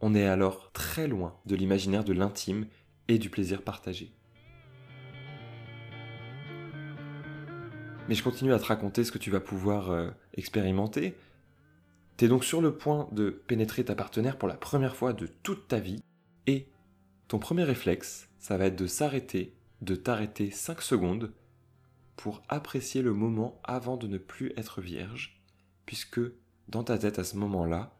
On 0.00 0.14
est 0.14 0.26
alors 0.26 0.70
très 0.72 1.08
loin 1.08 1.36
de 1.44 1.56
l'imaginaire 1.56 2.04
de 2.04 2.12
l'intime 2.12 2.68
et 3.08 3.18
du 3.18 3.30
plaisir 3.30 3.62
partagé. 3.62 4.12
Mais 8.08 8.14
je 8.14 8.22
continue 8.22 8.52
à 8.52 8.58
te 8.58 8.66
raconter 8.66 9.04
ce 9.04 9.10
que 9.10 9.18
tu 9.18 9.30
vas 9.30 9.40
pouvoir 9.40 9.90
euh, 9.90 10.10
expérimenter. 10.34 11.16
Tu 12.16 12.24
es 12.24 12.28
donc 12.28 12.44
sur 12.44 12.60
le 12.60 12.76
point 12.76 13.08
de 13.12 13.30
pénétrer 13.30 13.84
ta 13.84 13.94
partenaire 13.94 14.38
pour 14.38 14.48
la 14.48 14.56
première 14.56 14.96
fois 14.96 15.12
de 15.12 15.26
toute 15.26 15.68
ta 15.68 15.80
vie, 15.80 16.02
et 16.46 16.68
ton 17.28 17.38
premier 17.38 17.64
réflexe, 17.64 18.28
ça 18.38 18.56
va 18.56 18.66
être 18.66 18.76
de 18.76 18.86
s'arrêter, 18.86 19.54
de 19.82 19.96
t'arrêter 19.96 20.50
5 20.50 20.80
secondes 20.80 21.32
pour 22.14 22.42
apprécier 22.48 23.02
le 23.02 23.12
moment 23.12 23.60
avant 23.64 23.96
de 23.96 24.06
ne 24.06 24.18
plus 24.18 24.52
être 24.56 24.80
vierge, 24.80 25.42
puisque 25.84 26.20
dans 26.68 26.84
ta 26.84 26.98
tête 26.98 27.18
à 27.18 27.24
ce 27.24 27.36
moment-là, 27.36 27.92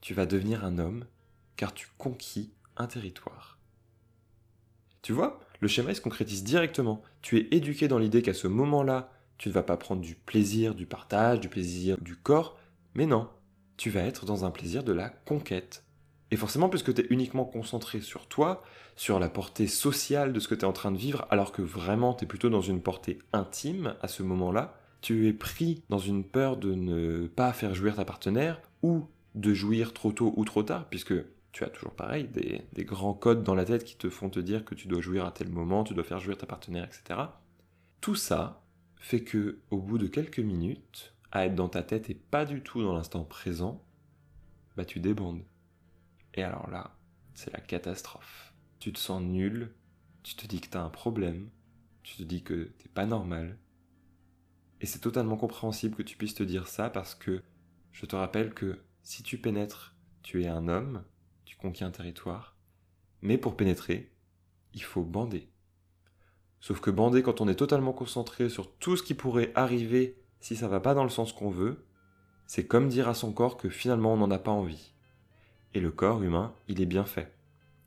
tu 0.00 0.14
vas 0.14 0.26
devenir 0.26 0.64
un 0.64 0.78
homme, 0.78 1.06
car 1.56 1.72
tu 1.72 1.88
conquis 1.98 2.52
un 2.76 2.86
territoire. 2.86 3.53
Tu 5.04 5.12
vois, 5.12 5.38
le 5.60 5.68
schéma 5.68 5.90
il 5.90 5.96
se 5.96 6.00
concrétise 6.00 6.44
directement. 6.44 7.02
Tu 7.20 7.36
es 7.36 7.48
éduqué 7.50 7.88
dans 7.88 7.98
l'idée 7.98 8.22
qu'à 8.22 8.32
ce 8.32 8.48
moment-là, 8.48 9.12
tu 9.36 9.50
ne 9.50 9.54
vas 9.54 9.62
pas 9.62 9.76
prendre 9.76 10.00
du 10.00 10.14
plaisir 10.14 10.74
du 10.74 10.86
partage, 10.86 11.40
du 11.40 11.50
plaisir 11.50 11.98
du 12.00 12.16
corps, 12.16 12.58
mais 12.94 13.04
non, 13.04 13.28
tu 13.76 13.90
vas 13.90 14.00
être 14.00 14.24
dans 14.24 14.46
un 14.46 14.50
plaisir 14.50 14.82
de 14.82 14.94
la 14.94 15.10
conquête. 15.10 15.84
Et 16.30 16.36
forcément, 16.36 16.70
puisque 16.70 16.94
tu 16.94 17.02
es 17.02 17.06
uniquement 17.10 17.44
concentré 17.44 18.00
sur 18.00 18.28
toi, 18.28 18.62
sur 18.96 19.20
la 19.20 19.28
portée 19.28 19.66
sociale 19.66 20.32
de 20.32 20.40
ce 20.40 20.48
que 20.48 20.54
tu 20.54 20.62
es 20.62 20.64
en 20.64 20.72
train 20.72 20.90
de 20.90 20.96
vivre, 20.96 21.26
alors 21.28 21.52
que 21.52 21.60
vraiment 21.60 22.14
tu 22.14 22.24
es 22.24 22.26
plutôt 22.26 22.48
dans 22.48 22.62
une 22.62 22.80
portée 22.80 23.18
intime 23.34 23.96
à 24.00 24.08
ce 24.08 24.22
moment-là, 24.22 24.80
tu 25.02 25.28
es 25.28 25.34
pris 25.34 25.82
dans 25.90 25.98
une 25.98 26.24
peur 26.24 26.56
de 26.56 26.72
ne 26.72 27.26
pas 27.26 27.52
faire 27.52 27.74
jouir 27.74 27.96
ta 27.96 28.06
partenaire 28.06 28.62
ou 28.82 29.06
de 29.34 29.52
jouir 29.52 29.92
trop 29.92 30.12
tôt 30.12 30.32
ou 30.38 30.46
trop 30.46 30.62
tard, 30.62 30.86
puisque 30.88 31.12
tu 31.54 31.62
as 31.62 31.70
toujours 31.70 31.94
pareil, 31.94 32.26
des, 32.26 32.84
grands 32.84 33.14
codes 33.14 33.44
dans 33.44 33.54
la 33.54 33.64
tête 33.64 33.84
qui 33.84 33.96
te 33.96 34.10
font 34.10 34.28
te 34.28 34.40
dire 34.40 34.64
que 34.64 34.74
tu 34.74 34.88
dois 34.88 35.00
jouir 35.00 35.24
à 35.24 35.30
tel 35.30 35.48
moment, 35.48 35.84
tu 35.84 35.94
dois 35.94 36.02
faire 36.02 36.18
jouir 36.18 36.36
ta 36.36 36.46
partenaire, 36.46 36.84
etc. 36.84 37.20
Tout 38.00 38.16
ça 38.16 38.60
fait 38.96 39.22
que, 39.22 39.60
au 39.70 39.78
bout 39.78 39.96
de 39.96 40.08
quelques 40.08 40.40
minutes, 40.40 41.14
à 41.30 41.46
être 41.46 41.54
dans 41.54 41.68
ta 41.68 41.84
tête 41.84 42.10
et 42.10 42.14
pas 42.14 42.44
du 42.44 42.60
tout 42.60 42.82
dans 42.82 42.92
l'instant 42.92 43.22
présent, 43.22 43.84
bah 44.76 44.84
tu 44.84 44.98
débandes. 44.98 45.44
Et 46.34 46.42
alors 46.42 46.68
là, 46.70 46.96
c'est 47.34 47.52
la 47.52 47.60
catastrophe. 47.60 48.52
Tu 48.80 48.92
te 48.92 48.98
sens 48.98 49.22
nul, 49.22 49.72
tu 50.24 50.34
te 50.34 50.48
dis 50.48 50.60
que 50.60 50.68
tu 50.68 50.76
as 50.76 50.82
un 50.82 50.90
problème, 50.90 51.50
tu 52.02 52.16
te 52.16 52.24
dis 52.24 52.42
que 52.42 52.72
t'es 52.78 52.88
pas 52.88 53.06
normal. 53.06 53.58
Et 54.80 54.86
c'est 54.86 54.98
totalement 54.98 55.36
compréhensible 55.36 55.94
que 55.94 56.02
tu 56.02 56.16
puisses 56.16 56.34
te 56.34 56.42
dire 56.42 56.66
ça 56.66 56.90
parce 56.90 57.14
que 57.14 57.44
je 57.92 58.06
te 58.06 58.16
rappelle 58.16 58.52
que 58.54 58.80
si 59.04 59.22
tu 59.22 59.38
pénètres, 59.38 59.94
tu 60.24 60.42
es 60.42 60.48
un 60.48 60.66
homme, 60.66 61.04
un 61.64 61.90
territoire, 61.90 62.56
mais 63.22 63.38
pour 63.38 63.56
pénétrer, 63.56 64.12
il 64.74 64.82
faut 64.82 65.02
bander. 65.02 65.48
Sauf 66.60 66.80
que 66.80 66.90
bander 66.90 67.22
quand 67.22 67.40
on 67.40 67.48
est 67.48 67.54
totalement 67.54 67.92
concentré 67.92 68.48
sur 68.48 68.70
tout 68.76 68.96
ce 68.96 69.02
qui 69.02 69.14
pourrait 69.14 69.52
arriver 69.54 70.18
si 70.40 70.56
ça 70.56 70.68
va 70.68 70.80
pas 70.80 70.94
dans 70.94 71.04
le 71.04 71.10
sens 71.10 71.32
qu'on 71.32 71.50
veut, 71.50 71.86
c'est 72.46 72.66
comme 72.66 72.88
dire 72.88 73.08
à 73.08 73.14
son 73.14 73.32
corps 73.32 73.56
que 73.56 73.70
finalement 73.70 74.12
on 74.12 74.18
n'en 74.18 74.30
a 74.30 74.38
pas 74.38 74.50
envie. 74.50 74.92
Et 75.72 75.80
le 75.80 75.90
corps 75.90 76.22
humain, 76.22 76.54
il 76.68 76.80
est 76.80 76.86
bien 76.86 77.04
fait. 77.04 77.34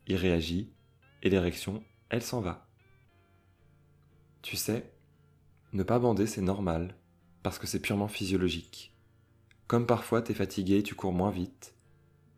Il 0.08 0.16
réagit, 0.16 0.74
et 1.22 1.30
l'érection, 1.30 1.84
elle 2.10 2.24
s'en 2.24 2.42
va. 2.42 2.68
Tu 4.42 4.56
sais, 4.56 4.92
ne 5.74 5.84
pas 5.84 6.00
bander, 6.00 6.26
c'est 6.26 6.42
normal, 6.42 6.96
parce 7.44 7.60
que 7.60 7.68
c'est 7.68 7.82
purement 7.82 8.08
physiologique. 8.08 8.96
Comme 9.68 9.86
parfois 9.86 10.22
t'es 10.22 10.34
fatigué, 10.34 10.82
tu 10.82 10.96
cours 10.96 11.13
moins 11.13 11.32
vite, 11.32 11.76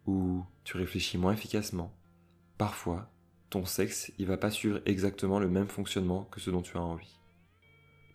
ou 0.06 0.44
tu 0.70 0.78
réfléchis 0.78 1.18
moins 1.18 1.34
efficacement. 1.34 1.92
Parfois, 2.60 3.12
ton 3.50 3.66
sexe, 3.66 4.12
il 4.20 4.28
va 4.28 4.38
pas 4.38 4.52
suivre 4.52 4.82
exactement 4.86 5.40
le 5.40 5.50
même 5.50 5.68
fonctionnement 5.68 6.26
que 6.26 6.40
ce 6.40 6.52
dont 6.52 6.62
tu 6.62 6.78
as 6.78 6.82
envie. 6.82 7.18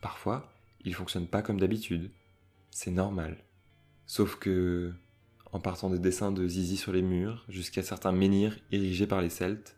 Parfois, 0.01 0.53
il 0.85 0.95
fonctionne 0.95 1.27
pas 1.27 1.43
comme 1.43 1.59
d'habitude. 1.59 2.13
C'est 2.71 2.93
normal. 2.93 3.39
Sauf 4.07 4.37
que, 4.37 4.93
en 5.51 5.59
partant 5.59 5.91
des 5.91 5.99
dessins 5.99 6.31
de 6.31 6.47
Zizi 6.47 6.77
sur 6.77 6.93
les 6.93 7.03
murs 7.03 7.45
jusqu'à 7.49 7.83
certains 7.83 8.13
menhirs 8.13 8.57
érigés 8.71 9.09
par 9.09 9.21
les 9.21 9.31
Celtes, 9.31 9.77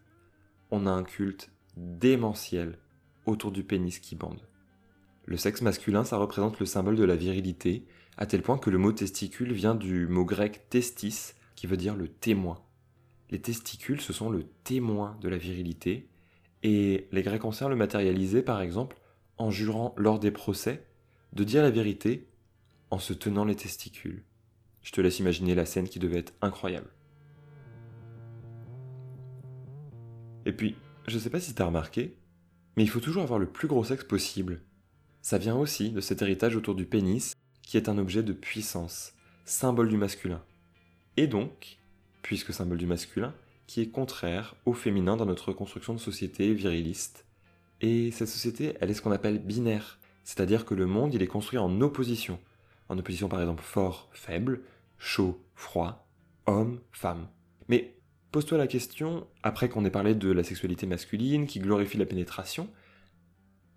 on 0.71 0.87
a 0.87 0.91
un 0.91 1.03
culte 1.03 1.51
démentiel 1.79 2.79
autour 3.25 3.53
du 3.53 3.65
pénis 3.65 4.01
qui 4.01 4.17
bande. 4.17 4.47
Le 5.25 5.39
sexe 5.39 5.63
masculin, 5.63 6.05
ça 6.05 6.19
représente 6.19 6.61
le 6.61 6.67
symbole 6.67 6.97
de 6.97 7.05
la 7.05 7.17
virilité, 7.17 7.87
à 8.19 8.27
tel 8.27 8.43
point 8.43 8.59
que 8.59 8.69
le 8.69 8.77
mot 8.77 8.93
testicule 8.93 9.55
vient 9.55 9.75
du 9.75 10.07
mot 10.09 10.27
grec 10.27 10.69
testis, 10.69 11.33
qui 11.55 11.67
veut 11.67 11.79
dire 11.79 11.97
le 11.97 12.09
témoin. 12.09 12.66
Les 13.31 13.41
testicules, 13.41 14.01
ce 14.01 14.13
sont 14.13 14.31
le 14.31 14.45
témoin 14.65 15.17
de 15.21 15.29
la 15.29 15.37
virilité, 15.37 16.09
et 16.63 17.09
les 17.13 17.23
Grecs 17.23 17.45
anciens 17.45 17.69
le 17.69 17.77
matérialisaient 17.77 18.43
par 18.43 18.61
exemple 18.61 18.97
en 19.39 19.51
jurant 19.51 19.95
lors 19.97 20.19
des 20.19 20.31
procès 20.31 20.87
de 21.33 21.45
dire 21.45 21.63
la 21.63 21.71
vérité 21.71 22.29
en 22.91 22.99
se 22.99 23.13
tenant 23.13 23.45
les 23.45 23.57
testicules. 23.57 24.25
Je 24.83 24.93
te 24.93 25.01
laisse 25.01 25.19
imaginer 25.19 25.55
la 25.55 25.67
scène 25.67 25.89
qui 25.89 25.99
devait 25.99 26.19
être 26.19 26.35
incroyable. 26.41 26.91
Et 30.45 30.53
puis, 30.53 30.77
je 31.09 31.19
sais 31.19 31.31
pas 31.31 31.41
si 31.41 31.55
t'as 31.55 31.67
remarqué, 31.67 32.17
mais 32.77 32.85
il 32.85 32.89
faut 32.89 33.01
toujours 33.01 33.25
avoir 33.25 33.41
le 33.41 33.49
plus 33.49 33.67
gros 33.67 33.85
sexe 33.85 34.05
possible. 34.05 34.63
Ça 35.21 35.39
vient 35.39 35.57
aussi 35.57 35.91
de 35.91 36.01
cet 36.01 36.23
héritage 36.23 36.55
autour 36.55 36.77
du 36.77 36.87
pénis, 36.87 37.35
qui 37.63 37.77
est 37.77 37.89
un 37.89 37.99
objet 37.99 38.23
de 38.23 38.33
puissance, 38.33 39.13
symbole 39.45 39.89
du 39.89 39.97
masculin. 39.97 40.43
Et 41.17 41.27
donc, 41.27 41.79
puisque 42.27 42.53
symbole 42.53 42.79
du 42.79 42.87
masculin, 42.87 43.33
qui 43.69 43.81
est 43.81 43.89
contraire 43.89 44.57
au 44.65 44.73
féminin 44.73 45.17
dans 45.17 45.27
notre 45.27 45.53
construction 45.53 45.95
de 45.95 46.01
société 46.01 46.53
viriliste. 46.55 47.25
Et 47.81 48.11
cette 48.11 48.27
société, 48.27 48.75
elle 48.81 48.91
est 48.91 48.95
ce 48.95 49.03
qu'on 49.03 49.13
appelle 49.13 49.39
binaire, 49.39 50.01
c'est-à-dire 50.25 50.65
que 50.65 50.75
le 50.75 50.87
monde, 50.87 51.15
il 51.15 51.23
est 51.23 51.29
construit 51.29 51.61
en 51.61 51.81
opposition. 51.81 52.41
En 52.89 52.99
opposition 52.99 53.29
par 53.29 53.41
exemple 53.41 53.63
fort, 53.63 54.09
faible, 54.11 54.63
chaud, 54.99 55.41
froid, 55.55 56.09
homme, 56.47 56.81
femme. 56.91 57.29
Mais 57.69 57.95
pose-toi 58.33 58.59
la 58.59 58.67
question, 58.67 59.29
après 59.45 59.69
qu'on 59.69 59.85
ait 59.85 59.91
parlé 59.91 60.17
de 60.17 60.33
la 60.33 60.43
sexualité 60.43 60.89
masculine 60.89 61.47
qui 61.47 61.61
glorifie 61.61 61.97
la 61.97 62.07
pénétration, 62.07 62.69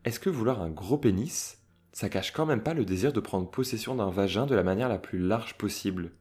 est-ce 0.05 0.19
que 0.19 0.31
vouloir 0.31 0.59
un 0.63 0.71
gros 0.71 0.97
pénis, 0.97 1.59
ça 1.91 2.09
cache 2.09 2.31
quand 2.31 2.47
même 2.47 2.63
pas 2.63 2.73
le 2.73 2.85
désir 2.85 3.13
de 3.13 3.19
prendre 3.19 3.47
possession 3.47 3.93
d'un 3.93 4.09
vagin 4.09 4.47
de 4.47 4.55
la 4.55 4.63
manière 4.63 4.89
la 4.89 4.97
plus 4.97 5.19
large 5.19 5.55
possible? 5.55 6.13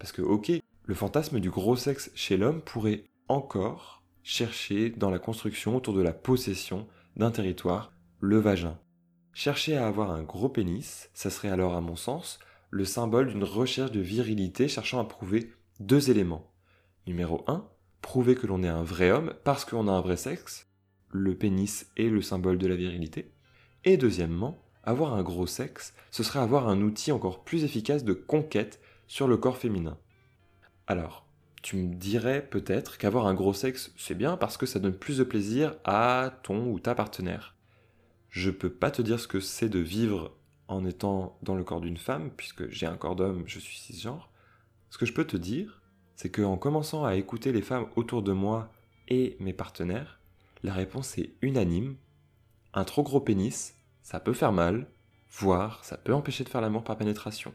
Parce 0.00 0.10
que 0.10 0.22
ok, 0.22 0.50
le 0.84 0.94
fantasme 0.94 1.40
du 1.40 1.50
gros 1.50 1.76
sexe 1.76 2.10
chez 2.14 2.36
l'homme 2.36 2.62
pourrait 2.62 3.04
encore 3.28 4.02
chercher 4.22 4.90
dans 4.90 5.10
la 5.10 5.18
construction 5.18 5.76
autour 5.76 5.94
de 5.94 6.02
la 6.02 6.12
possession 6.12 6.86
d'un 7.16 7.30
territoire, 7.30 7.92
le 8.20 8.38
vagin. 8.38 8.78
Chercher 9.32 9.76
à 9.76 9.86
avoir 9.86 10.10
un 10.10 10.22
gros 10.22 10.48
pénis, 10.48 11.10
ça 11.14 11.30
serait 11.30 11.48
alors 11.48 11.74
à 11.74 11.80
mon 11.80 11.96
sens 11.96 12.38
le 12.70 12.84
symbole 12.84 13.28
d'une 13.28 13.44
recherche 13.44 13.92
de 13.92 14.00
virilité 14.00 14.68
cherchant 14.68 15.00
à 15.00 15.04
prouver 15.04 15.52
deux 15.80 16.10
éléments. 16.10 16.52
Numéro 17.06 17.44
1, 17.46 17.66
prouver 18.02 18.34
que 18.34 18.46
l'on 18.46 18.62
est 18.62 18.68
un 18.68 18.82
vrai 18.82 19.10
homme 19.10 19.34
parce 19.44 19.64
qu'on 19.64 19.88
a 19.88 19.92
un 19.92 20.00
vrai 20.00 20.16
sexe, 20.16 20.68
le 21.08 21.36
pénis 21.36 21.90
est 21.96 22.08
le 22.08 22.22
symbole 22.22 22.58
de 22.58 22.66
la 22.66 22.76
virilité. 22.76 23.32
Et 23.84 23.96
deuxièmement, 23.96 24.62
avoir 24.84 25.14
un 25.14 25.22
gros 25.22 25.46
sexe, 25.46 25.94
ce 26.10 26.22
serait 26.22 26.38
avoir 26.38 26.68
un 26.68 26.80
outil 26.82 27.12
encore 27.12 27.44
plus 27.44 27.64
efficace 27.64 28.04
de 28.04 28.12
conquête 28.12 28.80
sur 29.06 29.26
le 29.26 29.36
corps 29.36 29.56
féminin. 29.56 29.98
Alors, 30.90 31.24
tu 31.62 31.76
me 31.76 31.94
dirais 31.94 32.44
peut-être 32.44 32.98
qu'avoir 32.98 33.28
un 33.28 33.34
gros 33.34 33.52
sexe, 33.52 33.92
c'est 33.96 34.16
bien 34.16 34.36
parce 34.36 34.56
que 34.56 34.66
ça 34.66 34.80
donne 34.80 34.98
plus 34.98 35.18
de 35.18 35.22
plaisir 35.22 35.76
à 35.84 36.32
ton 36.42 36.66
ou 36.66 36.80
ta 36.80 36.96
partenaire. 36.96 37.54
Je 38.28 38.50
peux 38.50 38.70
pas 38.70 38.90
te 38.90 39.00
dire 39.00 39.20
ce 39.20 39.28
que 39.28 39.38
c'est 39.38 39.68
de 39.68 39.78
vivre 39.78 40.36
en 40.66 40.84
étant 40.84 41.38
dans 41.44 41.54
le 41.54 41.62
corps 41.62 41.80
d'une 41.80 41.96
femme, 41.96 42.32
puisque 42.36 42.68
j'ai 42.70 42.86
un 42.86 42.96
corps 42.96 43.14
d'homme, 43.14 43.44
je 43.46 43.60
suis 43.60 43.76
cisgenre, 43.76 44.32
ce 44.90 44.98
que 44.98 45.06
je 45.06 45.12
peux 45.12 45.24
te 45.24 45.36
dire, 45.36 45.80
c'est 46.16 46.32
qu'en 46.32 46.56
commençant 46.56 47.04
à 47.04 47.14
écouter 47.14 47.52
les 47.52 47.62
femmes 47.62 47.86
autour 47.94 48.24
de 48.24 48.32
moi 48.32 48.72
et 49.06 49.36
mes 49.38 49.52
partenaires, 49.52 50.18
la 50.64 50.72
réponse 50.72 51.18
est 51.18 51.34
unanime. 51.40 51.94
Un 52.74 52.82
trop 52.82 53.04
gros 53.04 53.20
pénis, 53.20 53.76
ça 54.02 54.18
peut 54.18 54.32
faire 54.32 54.50
mal, 54.50 54.88
voire 55.30 55.84
ça 55.84 55.96
peut 55.96 56.14
empêcher 56.14 56.42
de 56.42 56.48
faire 56.48 56.60
l'amour 56.60 56.82
par 56.82 56.96
pénétration. 56.96 57.54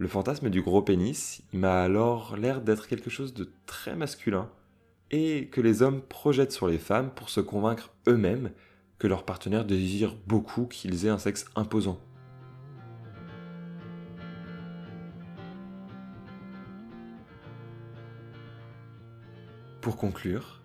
Le 0.00 0.08
fantasme 0.08 0.48
du 0.48 0.62
gros 0.62 0.80
pénis, 0.80 1.42
m'a 1.52 1.82
alors 1.82 2.38
l'air 2.38 2.62
d'être 2.62 2.88
quelque 2.88 3.10
chose 3.10 3.34
de 3.34 3.50
très 3.66 3.94
masculin, 3.94 4.48
et 5.10 5.48
que 5.48 5.60
les 5.60 5.82
hommes 5.82 6.00
projettent 6.00 6.52
sur 6.52 6.66
les 6.66 6.78
femmes 6.78 7.10
pour 7.10 7.28
se 7.28 7.40
convaincre 7.40 7.92
eux-mêmes 8.08 8.50
que 8.98 9.06
leurs 9.06 9.26
partenaires 9.26 9.66
désirent 9.66 10.16
beaucoup 10.26 10.64
qu'ils 10.64 11.04
aient 11.04 11.10
un 11.10 11.18
sexe 11.18 11.44
imposant. 11.54 12.00
Pour 19.82 19.98
conclure, 19.98 20.62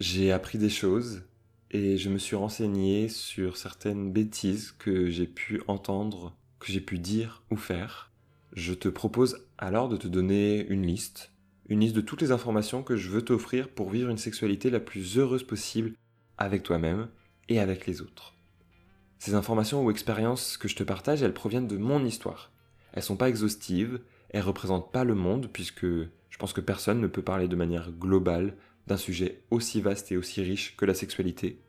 j'ai 0.00 0.32
appris 0.32 0.56
des 0.56 0.70
choses 0.70 1.24
et 1.70 1.98
je 1.98 2.08
me 2.08 2.16
suis 2.16 2.34
renseigné 2.34 3.10
sur 3.10 3.58
certaines 3.58 4.10
bêtises 4.10 4.72
que 4.72 5.10
j'ai 5.10 5.26
pu 5.26 5.60
entendre, 5.68 6.34
que 6.60 6.72
j'ai 6.72 6.80
pu 6.80 6.98
dire 6.98 7.42
ou 7.50 7.56
faire. 7.56 8.10
Je 8.54 8.72
te 8.72 8.88
propose 8.88 9.44
alors 9.58 9.88
de 9.88 9.96
te 9.96 10.06
donner 10.06 10.64
une 10.68 10.86
liste, 10.86 11.32
une 11.68 11.80
liste 11.80 11.96
de 11.96 12.00
toutes 12.00 12.22
les 12.22 12.30
informations 12.30 12.84
que 12.84 12.96
je 12.96 13.10
veux 13.10 13.22
t'offrir 13.22 13.68
pour 13.68 13.90
vivre 13.90 14.10
une 14.10 14.16
sexualité 14.16 14.70
la 14.70 14.78
plus 14.78 15.18
heureuse 15.18 15.42
possible 15.42 15.94
avec 16.38 16.62
toi-même 16.62 17.08
et 17.48 17.58
avec 17.58 17.84
les 17.88 18.00
autres. 18.00 18.36
Ces 19.18 19.34
informations 19.34 19.84
ou 19.84 19.90
expériences 19.90 20.56
que 20.56 20.68
je 20.68 20.76
te 20.76 20.84
partage, 20.84 21.20
elles 21.20 21.34
proviennent 21.34 21.66
de 21.66 21.76
mon 21.76 22.04
histoire. 22.04 22.52
Elles 22.92 23.02
sont 23.02 23.16
pas 23.16 23.28
exhaustives, 23.28 24.00
elles 24.28 24.42
représentent 24.42 24.92
pas 24.92 25.02
le 25.02 25.16
monde, 25.16 25.48
puisque 25.52 25.86
je 25.86 26.38
pense 26.38 26.52
que 26.52 26.60
personne 26.60 27.00
ne 27.00 27.08
peut 27.08 27.22
parler 27.22 27.48
de 27.48 27.56
manière 27.56 27.90
globale 27.90 28.56
d'un 28.86 28.96
sujet 28.96 29.42
aussi 29.50 29.80
vaste 29.80 30.12
et 30.12 30.16
aussi 30.16 30.42
riche 30.42 30.76
que 30.76 30.84
la 30.84 30.94
sexualité. 30.94 31.60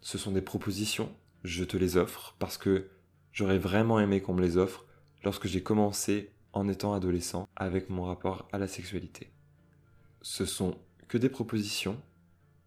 Ce 0.00 0.16
sont 0.16 0.32
des 0.32 0.40
propositions, 0.40 1.12
je 1.42 1.64
te 1.64 1.76
les 1.76 1.98
offre 1.98 2.34
parce 2.38 2.56
que 2.56 2.88
j'aurais 3.32 3.58
vraiment 3.58 4.00
aimé 4.00 4.22
qu'on 4.22 4.32
me 4.32 4.42
les 4.42 4.56
offre 4.56 4.86
lorsque 5.24 5.46
j'ai 5.46 5.62
commencé 5.62 6.30
en 6.52 6.68
étant 6.68 6.92
adolescent 6.92 7.48
avec 7.56 7.90
mon 7.90 8.04
rapport 8.04 8.48
à 8.52 8.58
la 8.58 8.68
sexualité. 8.68 9.32
Ce 10.22 10.44
sont 10.44 10.76
que 11.08 11.18
des 11.18 11.28
propositions, 11.28 12.00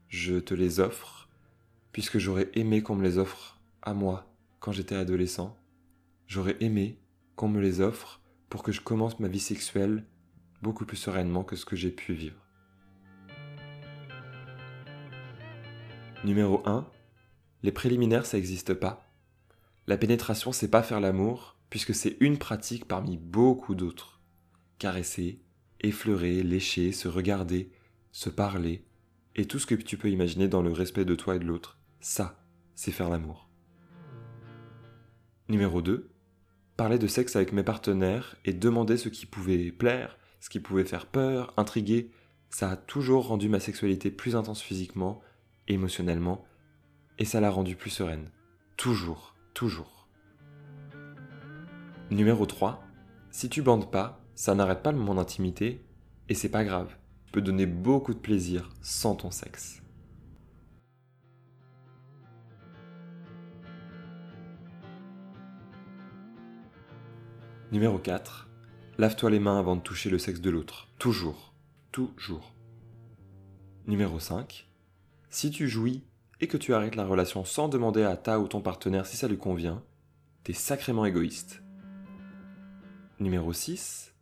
je 0.10 0.36
te 0.36 0.54
les 0.54 0.80
offre 0.80 1.30
puisque 1.92 2.18
j'aurais 2.18 2.50
aimé 2.54 2.84
qu'on 2.84 2.96
me 2.96 3.04
les 3.04 3.18
offre 3.18 3.60
à 3.82 3.94
moi 3.94 4.32
quand 4.60 4.72
j'étais 4.72 4.96
adolescent. 4.96 5.58
J'aurais 6.28 6.58
aimé 6.60 7.00
qu'on 7.36 7.48
me 7.48 7.62
les 7.62 7.82
offre 7.82 8.22
pour 8.50 8.64
que 8.64 8.72
je 8.72 8.82
commence 8.82 9.20
ma 9.20 9.28
vie 9.28 9.40
sexuelle 9.40 10.04
beaucoup 10.62 10.86
plus 10.86 10.98
sereinement 10.98 11.44
que 11.44 11.56
ce 11.56 11.66
que 11.66 11.76
j'ai 11.76 11.92
pu 11.92 12.14
vivre. 12.14 12.44
Numéro 16.24 16.62
1. 16.66 16.86
Les 17.64 17.72
préliminaires, 17.72 18.26
ça 18.26 18.38
n'existe 18.38 18.74
pas. 18.74 19.08
La 19.86 19.98
pénétration, 19.98 20.52
c'est 20.52 20.70
pas 20.70 20.84
faire 20.84 21.00
l'amour, 21.00 21.57
puisque 21.70 21.94
c'est 21.94 22.18
une 22.20 22.38
pratique 22.38 22.86
parmi 22.86 23.18
beaucoup 23.18 23.76
d'autres. 23.76 24.22
Caresser, 24.80 25.42
effleurer, 25.82 26.44
lécher, 26.44 26.92
se 26.92 27.08
regarder, 27.08 27.72
se 28.12 28.30
parler, 28.30 28.86
et 29.36 29.46
tout 29.46 29.60
ce 29.60 29.68
que 29.68 29.76
tu 29.76 29.98
peux 29.98 30.10
imaginer 30.10 30.48
dans 30.48 30.62
le 30.62 30.72
respect 30.72 31.06
de 31.06 31.16
toi 31.16 31.36
et 31.36 31.40
de 31.40 31.46
l'autre. 31.46 31.78
Ça, 32.00 32.44
c'est 32.76 32.92
faire 32.92 33.10
l'amour. 33.10 33.50
Numéro 35.50 35.82
2. 35.82 36.10
Parler 36.76 37.00
de 37.00 37.08
sexe 37.08 37.36
avec 37.36 37.54
mes 37.54 37.64
partenaires 37.64 38.36
et 38.46 38.54
demander 38.54 38.98
ce 38.98 39.10
qui 39.10 39.26
pouvait 39.26 39.72
plaire, 39.72 40.18
ce 40.40 40.50
qui 40.50 40.60
pouvait 40.60 40.84
faire 40.84 41.08
peur, 41.08 41.54
intriguer, 41.58 42.12
ça 42.50 42.72
a 42.72 42.78
toujours 42.78 43.28
rendu 43.28 43.50
ma 43.50 43.60
sexualité 43.60 44.12
plus 44.12 44.36
intense 44.36 44.62
physiquement, 44.62 45.22
émotionnellement, 45.68 46.46
et 47.20 47.26
ça 47.26 47.40
l'a 47.40 47.50
rendue 47.50 47.76
plus 47.76 47.90
sereine. 47.90 48.32
Toujours, 48.78 49.36
toujours. 49.54 49.97
Numéro 52.10 52.46
3. 52.46 52.82
Si 53.32 53.50
tu 53.50 53.62
bandes 53.62 53.92
pas, 53.92 54.22
ça 54.34 54.56
n'arrête 54.56 54.82
pas 54.82 54.94
le 54.94 54.98
moment 54.98 55.16
d'intimité, 55.16 55.86
et 56.30 56.36
c'est 56.36 56.48
pas 56.48 56.64
grave. 56.64 56.96
Tu 57.26 57.34
peux 57.34 57.42
donner 57.42 57.66
beaucoup 57.66 58.14
de 58.14 58.20
plaisir 58.20 58.70
sans 58.82 59.16
ton 59.16 59.30
sexe. 59.30 59.82
Numéro 67.74 68.00
4. 68.00 68.48
Lave-toi 68.98 69.30
les 69.30 69.40
mains 69.40 69.60
avant 69.60 69.76
de 69.76 69.82
toucher 69.82 70.10
le 70.10 70.18
sexe 70.18 70.40
de 70.40 70.50
l'autre. 70.50 70.88
Toujours. 71.00 71.54
Toujours. 71.92 72.56
Numéro 73.86 74.18
5. 74.18 74.70
Si 75.30 75.52
tu 75.52 75.68
jouis 75.68 76.06
et 76.40 76.48
que 76.48 76.56
tu 76.56 76.74
arrêtes 76.74 76.96
la 76.96 77.06
relation 77.06 77.44
sans 77.44 77.68
demander 77.68 78.04
à 78.04 78.16
ta 78.16 78.40
ou 78.40 78.48
ton 78.48 78.62
partenaire 78.62 79.06
si 79.06 79.18
ça 79.18 79.28
lui 79.28 79.38
convient, 79.38 79.84
t'es 80.46 80.54
sacrément 80.54 81.04
égoïste. 81.04 81.62
Numéro 83.20 83.52
6. 83.52 84.14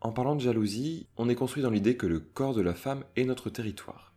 En 0.00 0.10
parlant 0.10 0.34
de 0.34 0.40
jalousie, 0.40 1.06
on 1.18 1.28
est 1.28 1.34
construit 1.34 1.62
dans 1.62 1.68
l'idée 1.68 1.98
que 1.98 2.06
le 2.06 2.18
corps 2.18 2.54
de 2.54 2.62
la 2.62 2.72
femme 2.72 3.04
est 3.14 3.24
notre 3.24 3.50
territoire. 3.50 4.14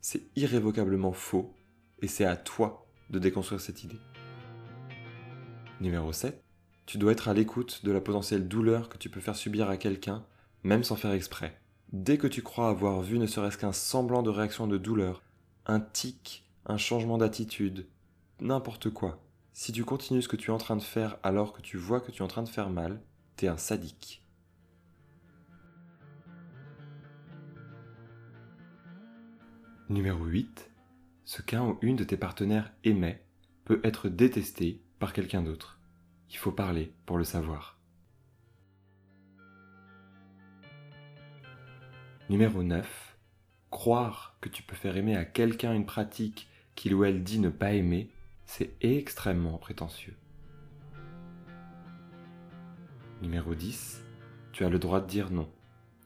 C'est 0.00 0.22
irrévocablement 0.36 1.12
faux 1.12 1.52
et 2.00 2.06
c'est 2.06 2.24
à 2.24 2.36
toi 2.36 2.86
de 3.10 3.18
déconstruire 3.18 3.60
cette 3.60 3.82
idée. 3.82 3.98
Numéro 5.80 6.12
7. 6.12 6.40
Tu 6.86 6.96
dois 6.96 7.10
être 7.10 7.26
à 7.26 7.34
l'écoute 7.34 7.84
de 7.84 7.90
la 7.90 8.00
potentielle 8.00 8.46
douleur 8.46 8.88
que 8.88 8.98
tu 8.98 9.10
peux 9.10 9.18
faire 9.18 9.34
subir 9.34 9.68
à 9.68 9.76
quelqu'un, 9.76 10.24
même 10.62 10.84
sans 10.84 10.94
faire 10.94 11.10
exprès. 11.10 11.60
Dès 11.92 12.18
que 12.18 12.28
tu 12.28 12.42
crois 12.42 12.68
avoir 12.68 13.02
vu 13.02 13.18
ne 13.18 13.26
serait-ce 13.26 13.58
qu'un 13.58 13.72
semblant 13.72 14.22
de 14.22 14.30
réaction 14.30 14.68
de 14.68 14.78
douleur, 14.78 15.24
un 15.66 15.80
tic, 15.80 16.48
un 16.66 16.78
changement 16.78 17.18
d'attitude, 17.18 17.88
n'importe 18.38 18.90
quoi, 18.90 19.20
si 19.52 19.72
tu 19.72 19.84
continues 19.84 20.22
ce 20.22 20.28
que 20.28 20.36
tu 20.36 20.52
es 20.52 20.54
en 20.54 20.58
train 20.58 20.76
de 20.76 20.82
faire 20.82 21.18
alors 21.24 21.52
que 21.52 21.62
tu 21.62 21.76
vois 21.76 22.00
que 22.00 22.12
tu 22.12 22.22
es 22.22 22.24
en 22.24 22.28
train 22.28 22.44
de 22.44 22.48
faire 22.48 22.70
mal, 22.70 23.00
t'es 23.36 23.48
un 23.48 23.58
sadique. 23.58 24.22
Numéro 29.88 30.24
8. 30.24 30.70
Ce 31.24 31.42
qu'un 31.42 31.64
ou 31.64 31.78
une 31.82 31.96
de 31.96 32.04
tes 32.04 32.16
partenaires 32.16 32.72
aimait 32.84 33.22
peut 33.64 33.80
être 33.84 34.08
détesté 34.08 34.80
par 34.98 35.12
quelqu'un 35.12 35.42
d'autre. 35.42 35.78
Il 36.30 36.36
faut 36.36 36.52
parler 36.52 36.92
pour 37.04 37.18
le 37.18 37.24
savoir. 37.24 37.78
Numéro 42.30 42.62
9. 42.62 43.18
Croire 43.70 44.36
que 44.40 44.48
tu 44.48 44.62
peux 44.62 44.76
faire 44.76 44.96
aimer 44.96 45.16
à 45.16 45.24
quelqu'un 45.24 45.74
une 45.74 45.86
pratique 45.86 46.48
qu'il 46.74 46.94
ou 46.94 47.04
elle 47.04 47.22
dit 47.22 47.38
ne 47.38 47.50
pas 47.50 47.72
aimer, 47.72 48.10
c'est 48.46 48.72
extrêmement 48.80 49.58
prétentieux. 49.58 50.16
Numéro 53.26 53.56
10. 53.56 54.04
Tu 54.52 54.64
as 54.64 54.68
le 54.68 54.78
droit 54.78 55.00
de 55.00 55.08
dire 55.08 55.32
non. 55.32 55.50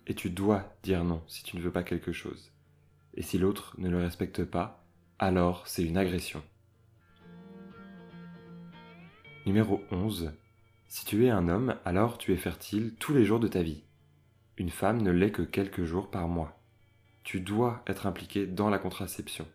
Et 0.06 0.14
tu 0.14 0.30
dois 0.30 0.72
dire 0.82 1.04
non 1.04 1.22
si 1.26 1.42
tu 1.42 1.54
ne 1.54 1.60
veux 1.60 1.70
pas 1.70 1.82
quelque 1.82 2.12
chose. 2.12 2.50
Et 3.12 3.20
si 3.20 3.36
l'autre 3.36 3.74
ne 3.76 3.90
le 3.90 3.98
respecte 3.98 4.42
pas, 4.42 4.86
alors 5.18 5.66
c'est 5.66 5.84
une 5.84 5.98
agression. 5.98 6.42
Numéro 9.44 9.82
11. 9.90 10.32
Si 10.88 11.04
tu 11.04 11.26
es 11.26 11.28
un 11.28 11.50
homme, 11.50 11.76
alors 11.84 12.16
tu 12.16 12.32
es 12.32 12.38
fertile 12.38 12.94
tous 12.98 13.12
les 13.12 13.26
jours 13.26 13.38
de 13.38 13.48
ta 13.48 13.62
vie. 13.62 13.82
Une 14.56 14.70
femme 14.70 15.02
ne 15.02 15.10
l'est 15.10 15.30
que 15.30 15.42
quelques 15.42 15.84
jours 15.84 16.10
par 16.10 16.26
mois. 16.26 16.58
Tu 17.22 17.40
dois 17.40 17.82
être 17.86 18.06
impliqué 18.06 18.46
dans 18.46 18.70
la 18.70 18.78
contraception. 18.78 19.46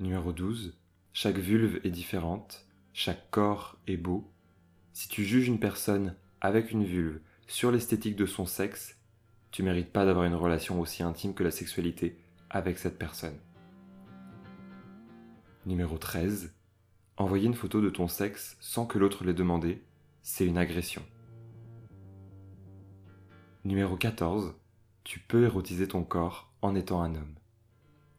Numéro 0.00 0.32
12. 0.32 0.74
Chaque 1.12 1.36
vulve 1.36 1.80
est 1.84 1.90
différente, 1.90 2.66
chaque 2.94 3.30
corps 3.30 3.76
est 3.86 3.98
beau. 3.98 4.30
Si 4.94 5.08
tu 5.08 5.24
juges 5.24 5.48
une 5.48 5.58
personne 5.58 6.14
avec 6.40 6.70
une 6.70 6.84
vulve 6.84 7.18
sur 7.48 7.72
l'esthétique 7.72 8.14
de 8.14 8.26
son 8.26 8.46
sexe, 8.46 8.96
tu 9.50 9.64
mérites 9.64 9.92
pas 9.92 10.06
d'avoir 10.06 10.24
une 10.24 10.36
relation 10.36 10.80
aussi 10.80 11.02
intime 11.02 11.34
que 11.34 11.42
la 11.42 11.50
sexualité 11.50 12.16
avec 12.48 12.78
cette 12.78 12.96
personne. 12.96 13.36
Numéro 15.66 15.98
13. 15.98 16.54
Envoyer 17.16 17.46
une 17.46 17.54
photo 17.54 17.80
de 17.80 17.90
ton 17.90 18.06
sexe 18.06 18.56
sans 18.60 18.86
que 18.86 19.00
l'autre 19.00 19.24
l'ait 19.24 19.34
demandé, 19.34 19.82
c'est 20.22 20.46
une 20.46 20.58
agression. 20.58 21.02
Numéro 23.64 23.96
14. 23.96 24.54
Tu 25.02 25.18
peux 25.18 25.42
érotiser 25.42 25.88
ton 25.88 26.04
corps 26.04 26.52
en 26.62 26.76
étant 26.76 27.02
un 27.02 27.16
homme. 27.16 27.34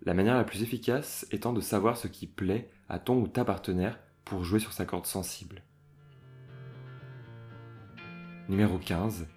La 0.02 0.14
manière 0.14 0.36
la 0.36 0.44
plus 0.44 0.62
efficace 0.62 1.26
étant 1.32 1.54
de 1.54 1.62
savoir 1.62 1.96
ce 1.96 2.10
qui 2.10 2.28
plaît 2.28 2.70
à 2.90 3.00
ton 3.00 3.22
ou 3.22 3.30
ta 3.30 3.46
partenaire 3.46 3.98
pour 4.26 4.44
jouer 4.44 4.60
sur 4.60 4.74
sa 4.74 4.84
corde 4.84 5.06
sensible. 5.06 5.64
Numéro 8.48 8.78
15. 8.78 9.28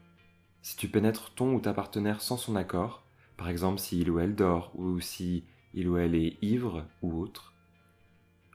Si 0.60 0.76
tu 0.76 0.86
pénètres 0.86 1.32
ton 1.34 1.54
ou 1.54 1.60
ta 1.60 1.72
partenaire 1.72 2.20
sans 2.20 2.36
son 2.36 2.56
accord, 2.56 3.06
par 3.38 3.48
exemple 3.48 3.78
si 3.78 3.98
il 3.98 4.10
ou 4.10 4.18
elle 4.18 4.34
dort 4.34 4.70
ou 4.74 5.00
si 5.00 5.44
il 5.72 5.88
ou 5.88 5.96
elle 5.96 6.14
est 6.14 6.36
ivre 6.42 6.84
ou 7.00 7.18
autre, 7.18 7.54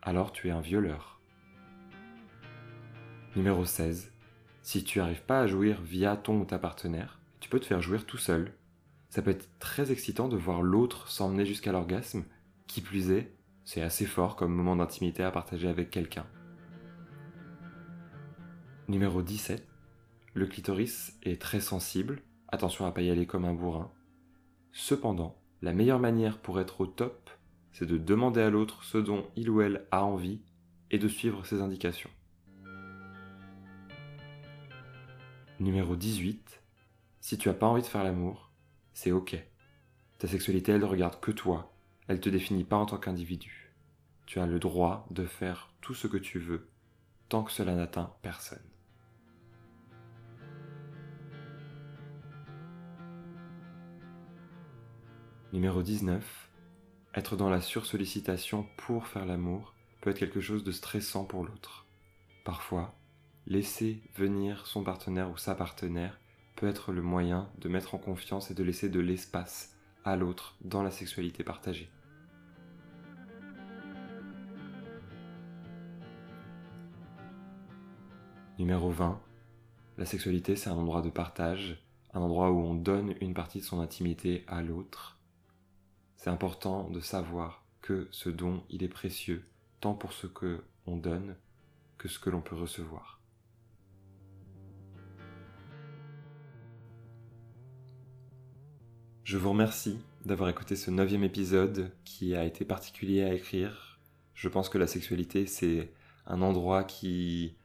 alors 0.03 0.31
tu 0.31 0.49
es 0.49 0.51
un 0.51 0.61
violeur. 0.61 1.19
Numéro 3.35 3.65
16. 3.65 4.13
Si 4.61 4.83
tu 4.83 4.99
n'arrives 4.99 5.23
pas 5.23 5.39
à 5.39 5.47
jouir 5.47 5.81
via 5.81 6.15
ton 6.15 6.39
ou 6.39 6.45
ta 6.45 6.59
partenaire, 6.59 7.19
tu 7.39 7.49
peux 7.49 7.59
te 7.59 7.65
faire 7.65 7.81
jouir 7.81 8.05
tout 8.05 8.19
seul. 8.19 8.53
Ça 9.09 9.23
peut 9.23 9.31
être 9.31 9.49
très 9.57 9.91
excitant 9.91 10.27
de 10.27 10.37
voir 10.37 10.61
l'autre 10.61 11.09
s'emmener 11.09 11.47
jusqu'à 11.47 11.71
l'orgasme. 11.71 12.25
Qui 12.67 12.81
plus 12.81 13.09
est, 13.09 13.33
c'est 13.65 13.81
assez 13.81 14.05
fort 14.05 14.35
comme 14.35 14.53
moment 14.53 14.75
d'intimité 14.75 15.23
à 15.23 15.31
partager 15.31 15.67
avec 15.67 15.89
quelqu'un. 15.89 16.27
Numéro 18.87 19.23
17. 19.23 19.72
Le 20.33 20.47
clitoris 20.47 21.17
est 21.23 21.41
très 21.41 21.59
sensible, 21.59 22.21
attention 22.47 22.85
à 22.85 22.91
pas 22.91 23.01
y 23.01 23.09
aller 23.09 23.25
comme 23.25 23.45
un 23.45 23.53
bourrin. 23.53 23.91
Cependant, 24.71 25.39
la 25.61 25.73
meilleure 25.73 25.99
manière 25.99 26.39
pour 26.39 26.59
être 26.59 26.81
au 26.81 26.87
top 26.87 27.29
c'est 27.73 27.87
de 27.87 27.97
demander 27.97 28.41
à 28.41 28.51
l'autre 28.51 28.83
ce 28.83 28.99
dont 28.99 29.25
il 29.35 29.49
ou 29.49 29.61
elle 29.61 29.85
a 29.91 30.05
envie 30.05 30.41
et 30.91 30.99
de 30.99 31.07
suivre 31.07 31.45
ses 31.45 31.59
indications. 31.59 32.11
Numéro 35.59 35.95
18. 35.95 36.61
Si 37.19 37.37
tu 37.37 37.49
n'as 37.49 37.55
pas 37.55 37.65
envie 37.65 37.81
de 37.81 37.87
faire 37.87 38.03
l'amour, 38.03 38.51
c'est 38.93 39.11
ok. 39.11 39.35
Ta 40.19 40.27
sexualité, 40.27 40.71
elle 40.71 40.81
ne 40.81 40.85
regarde 40.85 41.19
que 41.19 41.31
toi. 41.31 41.73
Elle 42.07 42.17
ne 42.17 42.21
te 42.21 42.29
définit 42.29 42.63
pas 42.63 42.77
en 42.77 42.85
tant 42.85 42.97
qu'individu. 42.97 43.73
Tu 44.25 44.39
as 44.39 44.45
le 44.45 44.59
droit 44.59 45.07
de 45.09 45.25
faire 45.25 45.73
tout 45.81 45.95
ce 45.95 46.07
que 46.07 46.17
tu 46.17 46.37
veux, 46.37 46.69
tant 47.27 47.43
que 47.43 47.51
cela 47.51 47.75
n'atteint 47.75 48.13
personne. 48.21 48.72
Numéro 55.53 55.83
19. 55.83 56.49
Être 57.13 57.35
dans 57.35 57.51
la 57.51 57.61
sursollicitation 57.61 58.65
pour 58.75 59.05
faire 59.05 59.27
l'amour 59.27 59.75
peut 60.01 60.09
être 60.09 60.17
quelque 60.17 60.41
chose 60.41 60.63
de 60.63 60.71
stressant 60.71 61.25
pour 61.25 61.45
l'autre. 61.45 61.85
Parfois, 62.43 62.95
laisser 63.45 64.01
venir 64.15 64.65
son 64.65 64.83
partenaire 64.83 65.29
ou 65.29 65.37
sa 65.37 65.53
partenaire 65.53 66.19
peut 66.55 66.67
être 66.67 66.91
le 66.91 67.03
moyen 67.03 67.51
de 67.59 67.69
mettre 67.69 67.93
en 67.93 67.99
confiance 67.99 68.49
et 68.49 68.55
de 68.55 68.63
laisser 68.63 68.89
de 68.89 68.99
l'espace 68.99 69.77
à 70.03 70.15
l'autre 70.15 70.55
dans 70.61 70.81
la 70.81 70.89
sexualité 70.89 71.43
partagée. 71.43 71.91
Numéro 78.57 78.89
20. 78.89 79.21
La 79.99 80.05
sexualité, 80.05 80.55
c'est 80.55 80.71
un 80.71 80.77
endroit 80.77 81.03
de 81.03 81.11
partage, 81.11 81.79
un 82.15 82.21
endroit 82.21 82.49
où 82.49 82.57
on 82.57 82.73
donne 82.73 83.13
une 83.21 83.35
partie 83.35 83.59
de 83.59 83.65
son 83.65 83.81
intimité 83.81 84.45
à 84.47 84.63
l'autre 84.63 85.12
c'est 86.23 86.29
important 86.29 86.89
de 86.89 87.01
savoir 87.01 87.65
que 87.81 88.07
ce 88.11 88.29
don, 88.29 88.63
il 88.69 88.81
est 88.81 88.87
précieux, 88.87 89.43
tant 89.81 89.93
pour 89.93 90.13
ce 90.13 90.25
que 90.25 90.61
on 90.87 90.95
donne 90.95 91.35
que 91.97 92.07
ce 92.07 92.17
que 92.17 92.29
l'on 92.29 92.39
peut 92.39 92.55
recevoir. 92.55 93.19
Je 99.25 99.37
vous 99.37 99.49
remercie 99.49 99.99
d'avoir 100.23 100.49
écouté 100.49 100.77
ce 100.77 100.91
neuvième 100.91 101.25
épisode 101.25 101.91
qui 102.05 102.35
a 102.35 102.45
été 102.45 102.63
particulier 102.63 103.23
à 103.23 103.33
écrire. 103.33 103.99
Je 104.33 104.47
pense 104.47 104.69
que 104.69 104.77
la 104.77 104.87
sexualité, 104.87 105.45
c'est 105.45 105.91
un 106.25 106.41
endroit 106.41 106.85
qui, 106.85 107.57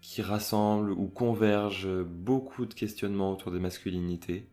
qui 0.00 0.22
rassemble 0.22 0.90
ou 0.90 1.06
converge 1.08 1.86
beaucoup 2.02 2.64
de 2.64 2.72
questionnements 2.72 3.32
autour 3.32 3.52
des 3.52 3.60
masculinités. 3.60 4.48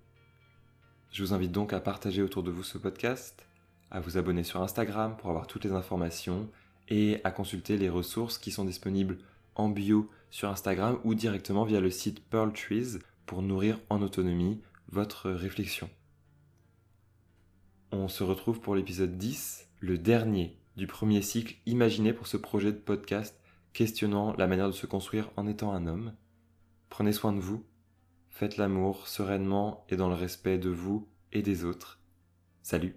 Je 1.11 1.23
vous 1.23 1.33
invite 1.33 1.51
donc 1.51 1.73
à 1.73 1.81
partager 1.81 2.21
autour 2.21 2.41
de 2.41 2.51
vous 2.51 2.63
ce 2.63 2.77
podcast, 2.77 3.45
à 3.89 3.99
vous 3.99 4.17
abonner 4.17 4.45
sur 4.45 4.61
Instagram 4.61 5.17
pour 5.17 5.29
avoir 5.29 5.45
toutes 5.45 5.65
les 5.65 5.73
informations 5.73 6.49
et 6.87 7.19
à 7.25 7.31
consulter 7.31 7.75
les 7.75 7.89
ressources 7.89 8.37
qui 8.37 8.49
sont 8.49 8.63
disponibles 8.63 9.17
en 9.55 9.67
bio 9.67 10.09
sur 10.29 10.47
Instagram 10.47 10.99
ou 11.03 11.13
directement 11.13 11.65
via 11.65 11.81
le 11.81 11.91
site 11.91 12.23
Pearl 12.29 12.53
Trees 12.53 12.99
pour 13.25 13.41
nourrir 13.41 13.77
en 13.89 14.01
autonomie 14.01 14.61
votre 14.87 15.29
réflexion. 15.29 15.89
On 17.91 18.07
se 18.07 18.23
retrouve 18.23 18.61
pour 18.61 18.75
l'épisode 18.75 19.17
10, 19.17 19.67
le 19.81 19.97
dernier 19.97 20.55
du 20.77 20.87
premier 20.87 21.21
cycle 21.21 21.57
imaginé 21.65 22.13
pour 22.13 22.27
ce 22.27 22.37
projet 22.37 22.71
de 22.71 22.77
podcast 22.77 23.37
questionnant 23.73 24.33
la 24.37 24.47
manière 24.47 24.67
de 24.67 24.71
se 24.71 24.85
construire 24.85 25.29
en 25.35 25.45
étant 25.45 25.73
un 25.73 25.87
homme. 25.87 26.13
Prenez 26.89 27.11
soin 27.11 27.33
de 27.33 27.41
vous 27.41 27.65
Faites 28.31 28.57
l'amour 28.57 29.07
sereinement 29.07 29.85
et 29.89 29.97
dans 29.97 30.09
le 30.09 30.15
respect 30.15 30.57
de 30.57 30.69
vous 30.69 31.07
et 31.31 31.43
des 31.43 31.63
autres. 31.63 31.99
Salut 32.63 32.95